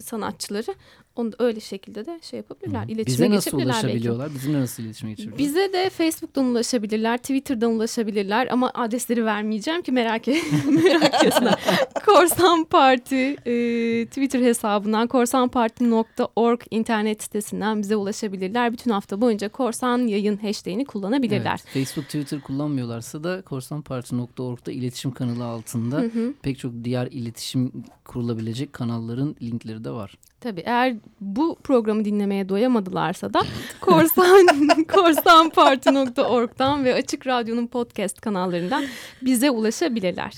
sanatçıları. 0.00 0.74
Onu 1.16 1.32
da 1.32 1.36
öyle 1.38 1.60
şekilde 1.60 2.06
de 2.06 2.20
şey 2.22 2.36
yapabilirler. 2.36 2.84
İletişime 2.88 3.26
Bize 3.26 3.36
nasıl 3.36 3.50
geçebilirler 3.50 3.74
belki. 3.74 3.86
ulaşabiliyorlar? 3.86 4.34
Bizimle 4.34 4.60
nasıl 4.60 4.82
iletişime 4.82 5.10
geçebiliyorlar? 5.10 5.46
Bize 5.46 5.72
de 5.72 5.90
Facebook'tan 5.90 6.44
ulaşabilirler, 6.44 7.18
Twitter'dan 7.18 7.70
ulaşabilirler 7.70 8.48
ama 8.50 8.70
adresleri 8.74 9.24
vermeyeceğim 9.24 9.82
ki 9.82 9.92
merak, 9.92 10.28
et, 10.28 10.42
merak 10.84 11.24
etsinler. 11.24 11.54
Korsan 12.06 12.64
Parti 12.64 13.16
e, 13.46 14.06
Twitter 14.06 14.40
hesabından 14.40 15.06
korsanparti.org 15.08 16.60
internet 16.70 17.22
sitesinden 17.22 17.82
bize 17.82 17.96
ulaşabilirler. 17.96 18.72
Bütün 18.72 18.90
hafta 18.90 19.20
boyunca 19.20 19.48
korsan 19.48 19.98
yayın 19.98 20.36
hashtagini 20.36 20.84
kullanabilirler. 20.84 21.60
Evet, 21.64 21.86
Facebook, 21.86 22.04
Twitter 22.04 22.40
kullanmıyorlarsa 22.40 23.24
da 23.24 23.42
korsanparti.org'da 23.42 24.72
iletişim 24.72 25.10
kanalı 25.10 25.44
altında 25.44 26.04
pek 26.42 26.58
çok 26.58 26.72
diğer 26.84 27.06
iletişim 27.06 27.72
kurulabilecek 28.04 28.72
kanalların 28.72 29.36
linkleri 29.42 29.84
de 29.84 29.90
var. 29.90 30.18
Tabii 30.44 30.62
eğer 30.66 30.94
bu 31.20 31.58
programı 31.64 32.04
dinlemeye 32.04 32.48
doyamadılarsa 32.48 33.34
da 33.34 33.42
korsan 33.80 34.46
korsanparti.org'dan 34.92 36.84
ve 36.84 36.94
Açık 36.94 37.26
Radyo'nun 37.26 37.66
podcast 37.66 38.20
kanallarından 38.20 38.84
bize 39.22 39.50
ulaşabilirler. 39.50 40.34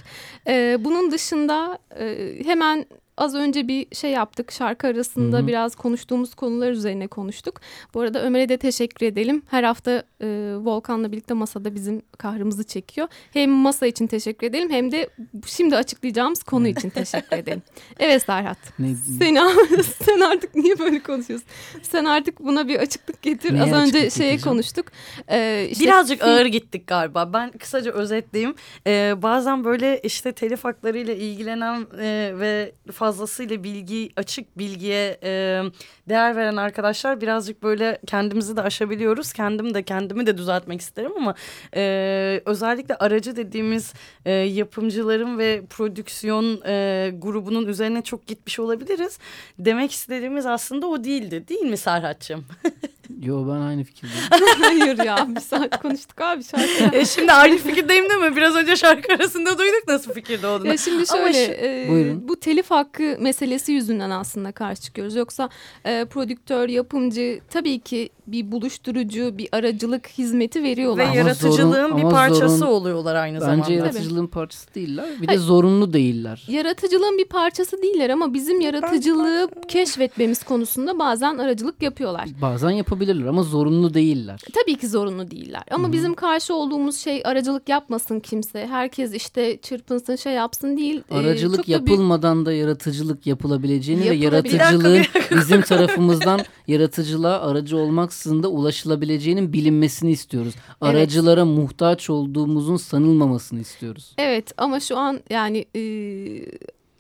Ee, 0.47 0.77
bunun 0.81 1.11
dışında 1.11 1.79
e, 1.99 2.35
hemen 2.45 2.87
az 3.17 3.35
önce 3.35 3.69
bir 3.69 3.87
şey 3.95 4.11
yaptık. 4.11 4.53
Şarkı 4.53 4.87
arasında 4.87 5.39
Hı 5.39 5.43
hı. 5.43 5.47
biraz 5.47 5.75
konuştuğumuz 5.77 6.35
konular 6.35 6.71
üzerine 6.71 7.07
konuştuk. 7.07 7.61
Bu 7.95 8.01
arada 8.01 8.23
Ömer'e 8.23 8.49
de 8.49 8.57
teşekkür 8.57 9.07
edelim. 9.07 9.43
Her 9.51 9.63
hafta 9.65 10.03
e, 10.23 10.27
Volkan'la 10.57 11.13
birlikte 11.13 11.35
masada 11.35 11.75
bizim 11.75 12.03
kahrımızı 12.19 12.65
çekiyor. 12.65 13.09
Hem 13.33 13.51
masa 13.51 13.87
için 13.87 14.07
teşekkür 14.07 14.47
edelim 14.47 14.71
hem 14.71 14.93
de 14.93 15.09
şimdi 15.47 15.77
açıklayacağımız 15.77 16.43
konu 16.43 16.69
için 16.69 16.91
teşekkür 16.91 17.37
edelim. 17.37 17.63
Evet 17.99 18.23
Serhat. 18.23 18.59
Ne, 18.79 18.95
Sen, 19.19 19.37
sen 20.05 20.21
artık 20.21 20.55
niye 20.55 20.79
böyle 20.79 21.03
konuşuyorsun? 21.03 21.49
Sen 21.83 22.05
artık 22.05 22.41
buna 22.41 22.69
bir 22.69 22.79
açıklık 22.79 23.23
getir. 23.23 23.55
Neye 23.55 23.63
Az 23.63 23.73
önce 23.73 23.93
şeye 23.93 24.05
getireceğim? 24.05 24.41
konuştuk. 24.41 24.87
Ee, 25.31 25.67
işte 25.71 25.85
Birazcık 25.85 26.21
film- 26.21 26.29
ağır 26.31 26.47
gittik 26.47 26.87
galiba. 26.87 27.33
Ben 27.33 27.51
kısaca 27.51 27.93
özetleyeyim. 27.93 28.55
Ee, 28.87 29.15
bazen 29.23 29.65
böyle 29.65 30.01
işte 30.01 30.33
telif 30.33 30.65
haklarıyla 30.65 31.15
ilgilenen 31.15 31.87
e, 32.01 32.33
ve 32.39 32.73
fazlasıyla 33.07 33.65
bilgi, 33.65 34.11
açık 34.17 34.59
bilgiye 34.59 35.19
e, 35.23 35.63
değer 36.09 36.37
veren 36.37 36.57
arkadaşlar 36.57 37.21
birazcık 37.21 37.63
böyle 37.63 37.99
kendimizi 38.07 38.57
de 38.57 38.63
aşabiliyoruz. 38.63 39.33
Kendim 39.33 39.75
de 39.75 39.83
kendimi 39.83 40.27
de 40.27 40.39
düzeltmek 40.39 40.81
isterim 40.81 41.13
ama 41.17 41.35
e, 41.77 42.43
özellikle 42.45 42.95
aracı 42.95 43.37
dediğimiz 43.37 43.93
e, 44.25 44.33
yapımcıların 44.33 45.39
ve 45.39 45.63
prodüksiyon 45.71 46.61
e, 46.67 47.13
grubunun 47.19 47.67
üzerine 47.67 48.03
çok 48.03 48.27
gitmiş 48.27 48.59
olabiliriz. 48.59 49.19
Demek 49.59 49.93
istediğimiz 49.93 50.47
aslında 50.47 50.87
o 50.87 51.05
değildi. 51.05 51.49
Değil 51.49 51.67
mi 51.67 51.77
Serhat'cığım? 51.77 52.45
Yo 53.23 53.47
ben 53.49 53.61
aynı 53.61 53.85
fikirdeyim. 53.85 54.23
Hayır 54.61 55.05
ya 55.05 55.27
bir 55.29 55.41
saat 55.41 55.83
konuştuk 55.83 56.21
abi 56.21 56.45
şarkı. 56.45 56.97
E 56.97 57.05
şimdi 57.05 57.33
aynı 57.33 57.57
fikirdeyim 57.59 58.09
değil 58.11 58.21
mi? 58.21 58.37
Biraz 58.37 58.57
önce 58.57 58.77
şarkı 58.77 59.13
arasında 59.15 59.59
duyduk 59.59 59.89
nasıl 59.89 60.13
fikirde 60.13 60.47
olduğunu. 60.47 60.69
Ya 60.69 60.77
şimdi 60.77 61.05
Ama 61.11 61.23
şöyle 61.33 61.47
şu- 61.47 61.53
e, 61.53 61.87
Buyurun. 61.91 62.29
bu 62.29 62.37
telif 62.41 62.71
hakkı 62.71 63.17
meselesi 63.21 63.73
yüzünden 63.73 64.11
aslında 64.11 64.53
karşı 64.53 64.83
çıkıyoruz. 64.83 65.15
Yoksa 65.17 65.49
e, 65.85 66.05
prodüktör, 66.05 66.69
yapımcı 66.69 67.41
tabii 67.51 67.79
ki 67.81 68.09
bir 68.27 68.53
buluşturucu, 68.53 69.39
bir 69.39 69.49
aracılık 69.53 70.09
hizmeti 70.09 70.63
Ve 70.63 70.63
veriyorlar. 70.63 71.05
Ama 71.05 71.15
yaratıcılığın 71.15 71.73
zorun- 71.73 71.97
bir 71.97 72.03
ama 72.03 72.09
parçası 72.11 72.57
zorun- 72.59 72.71
oluyorlar 72.73 73.15
aynı 73.15 73.35
Bence 73.35 73.47
zamanda. 73.47 73.73
yaratıcılığın 73.73 74.27
parçası 74.27 74.75
değiller. 74.75 75.07
Bir 75.17 75.23
de 75.23 75.27
Hayır. 75.27 75.41
zorunlu 75.41 75.93
değiller. 75.93 76.45
Yaratıcılığın 76.49 77.19
bir 77.19 77.25
parçası 77.25 77.83
değiller 77.83 78.11
ama 78.11 78.35
bizim 78.35 78.61
yaratıcılığı 78.61 79.49
keşfetmemiz 79.69 80.43
konusunda 80.45 80.99
bazen 80.99 81.39
aracılık 81.39 81.83
yapıyorlar. 81.83 82.29
Bazen 82.43 82.71
yapabilirler 82.71 83.27
ama 83.27 83.43
zorunlu 83.43 83.95
değiller. 83.95 84.41
Tabii 84.55 84.77
ki 84.79 84.89
zorunlu 84.89 85.31
değiller. 85.31 85.63
Ama 85.71 85.93
bizim 85.93 86.15
karşı 86.15 86.55
olduğumuz 86.55 86.97
şey 86.97 87.23
aracılık 87.25 87.69
yapmasın 87.69 88.21
kimse. 88.21 88.67
Herkes 88.67 89.15
işte 89.15 89.59
çırpınsın 89.63 90.17
şey 90.17 90.33
yapsın 90.33 90.77
değil. 90.77 91.03
Ee, 91.11 91.15
Aracılık 91.15 91.57
çok 91.57 91.65
da 91.65 91.69
büyük- 91.69 91.89
yapılmadan 91.91 92.47
da 92.47 92.53
yaratıcılık 92.53 93.27
yapılabileceğini 93.27 94.11
ve 94.11 94.15
Yapılabilir. 94.15 94.59
yaratıcılığın 94.61 95.03
bizim 95.41 95.63
tarafımızdan 95.63 96.41
yaratıcılığa 96.69 97.41
aracı 97.41 97.77
olmaksızın 97.77 98.16
da 98.25 98.49
ulaşılabileceğinin 98.49 99.53
bilinmesini 99.53 100.11
istiyoruz. 100.11 100.55
Aracılara 100.81 101.45
muhtaç 101.45 102.11
olduğumuzun 102.11 102.77
sanılmamasını 102.77 103.61
istiyoruz. 103.61 104.15
Evet 104.19 104.53
ama 104.57 104.81
şu 104.81 104.99
an 104.99 105.21
yani 105.31 105.67
e, 105.77 105.81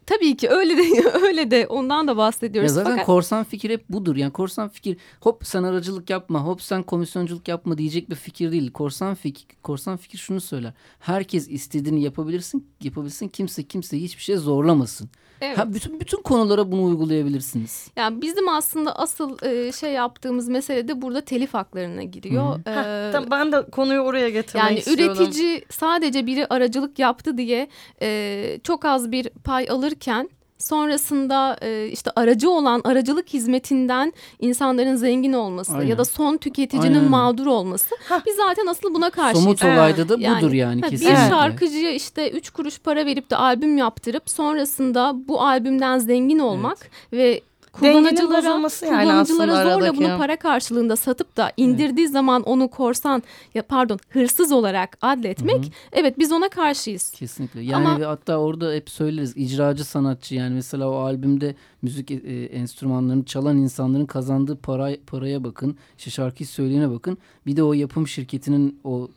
tabii 0.07 0.37
ki 0.37 0.49
öyle 0.49 0.77
de 0.77 0.83
öyle 1.23 1.51
de 1.51 1.67
ondan 1.67 2.07
da 2.09 2.11
Ya 2.11 2.17
bahsediyoruz. 2.17 2.71
zaten 2.73 2.91
Fakat 2.93 3.07
korsan 3.07 3.45
fikir 3.45 3.71
hep 3.71 3.89
budur. 3.89 4.17
Yani 4.17 4.33
korsan 4.33 4.69
fikir 4.69 4.97
hop 5.21 5.47
sen 5.47 5.63
aracılık 5.63 6.11
yapma, 6.11 6.45
hop 6.45 6.63
sen 6.63 6.83
komisyonculuk 6.83 7.49
yapma 7.49 7.79
diyecek 7.79 8.11
bir 8.11 8.15
fikir 8.15 8.53
değil. 8.53 8.73
Korsan 8.73 9.15
fikir, 9.15 9.47
korsan 9.63 9.97
fikir 9.97 10.19
şunu 10.19 10.41
söyler. 10.41 10.73
Herkes 10.99 11.49
istediğini 11.49 12.03
yapabilirsin, 12.03 12.67
yapabilsin. 12.83 13.29
Kimse 13.29 13.63
kimseyi 13.63 14.03
hiçbir 14.03 14.23
şey 14.23 14.37
zorlamasın. 14.37 15.11
evet. 15.41 15.59
Ha, 15.59 15.75
bütün 15.75 16.01
bütün 16.01 16.23
konulara 16.23 16.73
bunu 16.73 16.85
uygulayabilirsiniz. 16.85 17.89
Yani 17.97 18.23
bizim 18.23 18.49
aslında 18.49 18.97
asıl 18.97 19.37
e, 19.43 19.73
şey 19.73 19.93
yaptığımız 19.93 20.49
mesele 20.49 20.89
de 20.89 21.03
burada 21.03 21.21
telif 21.21 21.55
haklarına 21.55 22.03
giriyor. 22.03 22.59
Ee, 22.67 23.13
Tamam, 23.13 23.31
ben 23.31 23.53
de 23.53 23.71
konuyu 23.71 24.01
oraya 24.01 24.29
getirmek 24.31 24.65
Yani 24.65 24.79
istiyorum. 24.79 25.17
üretici 25.23 25.65
sadece 25.71 26.27
biri 26.27 26.47
aracılık 26.47 26.99
yaptı 26.99 27.39
diye 27.39 27.69
e, 28.03 28.59
çok 28.65 28.85
az 28.85 29.13
bir 29.13 29.29
pay 29.29 29.67
alırken 29.97 30.29
sonrasında 30.59 31.57
e, 31.63 31.87
işte 31.87 32.11
aracı 32.17 32.51
olan 32.51 32.81
aracılık 32.85 33.29
hizmetinden 33.29 34.13
insanların 34.41 34.97
zengin 34.97 35.33
olması 35.33 35.77
Aynen. 35.77 35.87
ya 35.87 35.99
da 35.99 36.05
son 36.05 36.37
tüketicinin 36.37 36.95
Aynen. 36.95 37.11
mağdur 37.11 37.47
olması 37.47 37.97
biz 38.27 38.37
zaten 38.37 38.67
asıl 38.67 38.95
buna 38.95 39.11
karşıyız. 39.11 39.45
Somut 39.45 39.65
Evet. 39.65 39.79
olayda 39.79 40.09
da 40.09 40.19
budur 40.19 40.53
yani, 40.53 40.81
ha, 40.81 40.89
kesinlikle. 40.89 41.17
Bir 41.17 41.31
şarkıcıya 41.31 41.91
işte 41.91 42.31
üç 42.31 42.51
kuruş 42.51 42.79
para 42.79 43.07
verip 43.07 43.31
de 43.31 43.37
albüm 43.37 43.79
yaptırıp 43.79 44.31
sonrasında 44.31 45.15
bu 45.29 45.43
albümden 45.43 45.99
zengin 45.99 46.39
olmak 46.39 46.79
ve 47.13 47.19
Dengenin 47.19 47.43
kullanıcılara, 47.79 48.47
yani 48.47 49.05
kullanıcılara 49.05 49.63
zorla 49.63 49.75
aradaki. 49.75 49.97
bunu 49.99 50.19
para 50.19 50.37
karşılığında 50.37 50.97
satıp 50.97 51.37
da 51.37 51.53
indirdiği 51.57 52.09
zaman 52.09 52.43
onu 52.43 52.69
korsan 52.69 53.23
ya 53.55 53.63
pardon 53.63 53.99
hırsız 54.09 54.53
olarak 54.53 54.99
adletmek 55.01 55.73
evet 55.93 56.19
biz 56.19 56.33
ona 56.33 56.49
karşıyız. 56.49 57.11
Kesinlikle. 57.11 57.61
Yani 57.61 57.89
Ama- 57.89 58.07
hatta 58.07 58.37
orada 58.37 58.73
hep 58.73 58.91
söyleriz 58.91 59.37
icracı 59.37 59.85
sanatçı 59.85 60.35
yani 60.35 60.55
mesela 60.55 60.91
o 60.91 60.95
albümde 60.95 61.55
müzik 61.83 62.11
e, 62.11 62.45
enstrümanlarını 62.45 63.25
çalan 63.25 63.57
insanların 63.57 64.07
kazandığı 64.07 64.57
para, 64.57 64.91
paraya 65.07 65.45
bakın. 65.45 65.77
işte 65.99 66.11
şarkıyı 66.11 66.47
söyleyene 66.47 66.91
bakın. 66.91 67.19
Bir 67.47 67.57
de 67.57 67.63
o 67.63 67.73
yapım 67.73 68.09
şirketinin 68.09 68.81
o 68.85 69.09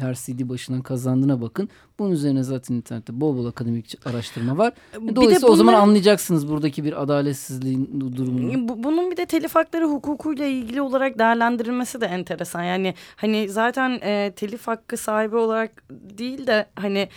her 0.00 0.14
CD 0.14 0.48
başından 0.48 0.82
kazandığına 0.82 1.42
bakın. 1.42 1.68
Bunun 1.98 2.10
üzerine 2.10 2.42
zaten 2.42 2.74
internette 2.74 3.20
bol 3.20 3.36
bol 3.36 3.46
akademik 3.46 4.06
araştırma 4.06 4.58
var. 4.58 4.72
Bir 5.00 5.16
Dolayısıyla 5.16 5.48
de 5.48 5.52
o 5.52 5.56
zaman 5.56 5.74
anlayacaksınız 5.74 6.48
buradaki 6.48 6.84
bir 6.84 7.02
adaletsizliğin 7.02 8.00
durumunu. 8.16 8.68
Bu- 8.68 8.82
Bunun 8.82 9.10
bir 9.10 9.16
de 9.16 9.26
telif 9.26 9.54
hakları 9.54 9.84
hukukuyla 9.86 10.46
ilgili 10.46 10.82
olarak 10.82 11.18
değerlendirilmesi 11.18 12.00
de 12.00 12.06
enteresan. 12.06 12.62
Yani 12.62 12.94
hani 13.16 13.48
zaten 13.48 13.90
e, 14.02 14.32
telif 14.36 14.66
hakkı 14.66 14.96
sahibi 14.96 15.36
olarak 15.36 15.84
değil 15.90 16.46
de 16.46 16.66
hani 16.76 17.08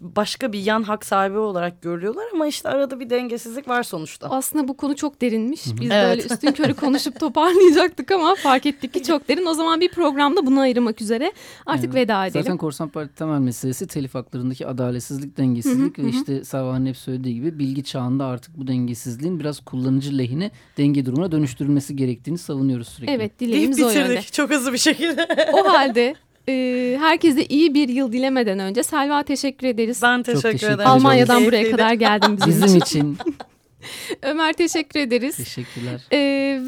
başka 0.00 0.52
bir 0.52 0.58
yan 0.58 0.82
hak 0.82 1.06
sahibi 1.06 1.38
olarak 1.38 1.82
görülüyorlar 1.82 2.24
ama 2.34 2.46
işte 2.46 2.68
arada 2.68 3.00
bir 3.00 3.10
dengesizlik 3.10 3.68
var 3.68 3.82
sonuçta. 3.82 4.28
Aslında 4.30 4.68
bu 4.68 4.76
konu 4.76 4.96
çok 4.96 5.20
derinmiş. 5.22 5.66
Biz 5.80 5.90
Evet. 5.90 6.04
böyle 6.08 6.22
üstün 6.34 6.52
körü 6.52 6.74
konuşup 6.74 7.20
toparlayacaktık 7.20 8.10
ama 8.10 8.34
fark 8.34 8.66
ettik 8.66 8.94
ki 8.94 9.02
çok 9.02 9.28
derin. 9.28 9.46
O 9.46 9.54
zaman 9.54 9.80
bir 9.80 9.88
programda 9.90 10.46
bunu 10.46 10.60
ayırmak 10.60 11.02
üzere 11.02 11.32
artık 11.66 11.84
Evet. 11.84 11.94
veda 11.94 12.26
edelim. 12.26 12.42
Zaten 12.44 12.56
Korsan 12.56 12.88
Parti 12.88 13.14
temel 13.14 13.38
meselesi 13.38 13.86
telif 13.86 14.14
haklarındaki 14.14 14.66
adaletsizlik, 14.66 15.36
dengesizlik 15.36 15.98
ve 15.98 16.08
işte 16.08 16.44
Servan'ın 16.44 16.86
hep 16.86 16.96
söylediği 16.96 17.34
gibi 17.34 17.58
bilgi 17.58 17.84
çağında 17.84 18.26
artık 18.26 18.58
bu 18.58 18.66
dengesizliğin 18.66 19.40
biraz 19.40 19.60
kullanıcı 19.64 20.18
lehine 20.18 20.50
denge 20.78 21.06
durumuna 21.06 21.32
dönüştürülmesi 21.32 21.96
gerektiğini 21.96 22.38
savunuyoruz 22.38 22.88
sürekli. 22.88 23.12
Evet 23.12 23.40
dileğimiz 23.40 23.82
o 23.82 23.90
yönde. 23.90 24.22
çok 24.22 24.50
hızlı 24.50 24.72
bir 24.72 24.78
şekilde. 24.78 25.26
O 25.52 25.68
halde 25.68 26.14
e, 26.48 26.96
herkese 27.00 27.44
iyi 27.46 27.74
bir 27.74 27.88
yıl 27.88 28.12
dilemeden 28.12 28.58
önce 28.58 28.82
Selva 28.82 29.22
teşekkür 29.22 29.66
ederiz. 29.66 30.02
Ben 30.02 30.22
teşekkür 30.22 30.42
teşekkür 30.42 30.66
ederim. 30.74 30.90
Almanya'dan 30.90 31.38
Çok 31.38 31.46
buraya 31.48 31.70
kadar 31.70 31.92
geldin 31.92 32.38
bizim, 32.46 32.62
Bizim 32.64 32.78
için. 32.78 33.18
Ömer 34.22 34.52
teşekkür 34.52 35.00
ederiz. 35.00 35.36
teşekkürler. 35.36 36.00
E, 36.12 36.18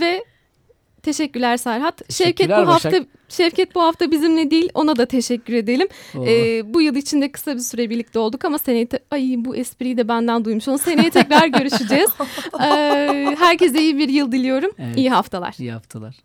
ve 0.00 0.24
teşekkürler 1.02 1.56
Serhat. 1.56 2.12
Şevket 2.12 2.36
Teşekkürler 2.36 2.66
bu 2.66 2.70
hafta 2.72 2.92
Başak. 2.92 3.06
Şevket 3.28 3.74
bu 3.74 3.82
hafta 3.82 4.10
bizimle 4.10 4.50
değil 4.50 4.68
ona 4.74 4.96
da 4.96 5.06
teşekkür 5.06 5.54
edelim. 5.54 5.88
Oo. 6.18 6.26
E, 6.26 6.62
bu 6.74 6.82
yıl 6.82 6.96
içinde 6.96 7.32
kısa 7.32 7.54
bir 7.54 7.60
süre 7.60 7.90
birlikte 7.90 8.18
olduk 8.18 8.44
ama 8.44 8.58
seneye 8.58 8.86
te- 8.86 8.98
ay 9.10 9.34
bu 9.38 9.56
espriyi 9.56 9.96
de 9.96 10.08
benden 10.08 10.44
duymuş. 10.44 10.68
Onu 10.68 10.78
seneye 10.78 11.10
tekrar 11.10 11.46
görüşeceğiz. 11.46 12.10
E, 12.60 12.66
herkese 13.38 13.82
iyi 13.82 13.98
bir 13.98 14.08
yıl 14.08 14.32
diliyorum. 14.32 14.70
Evet. 14.78 14.96
İyi 14.96 15.10
haftalar. 15.10 15.54
İyi 15.58 15.72
haftalar. 15.72 16.16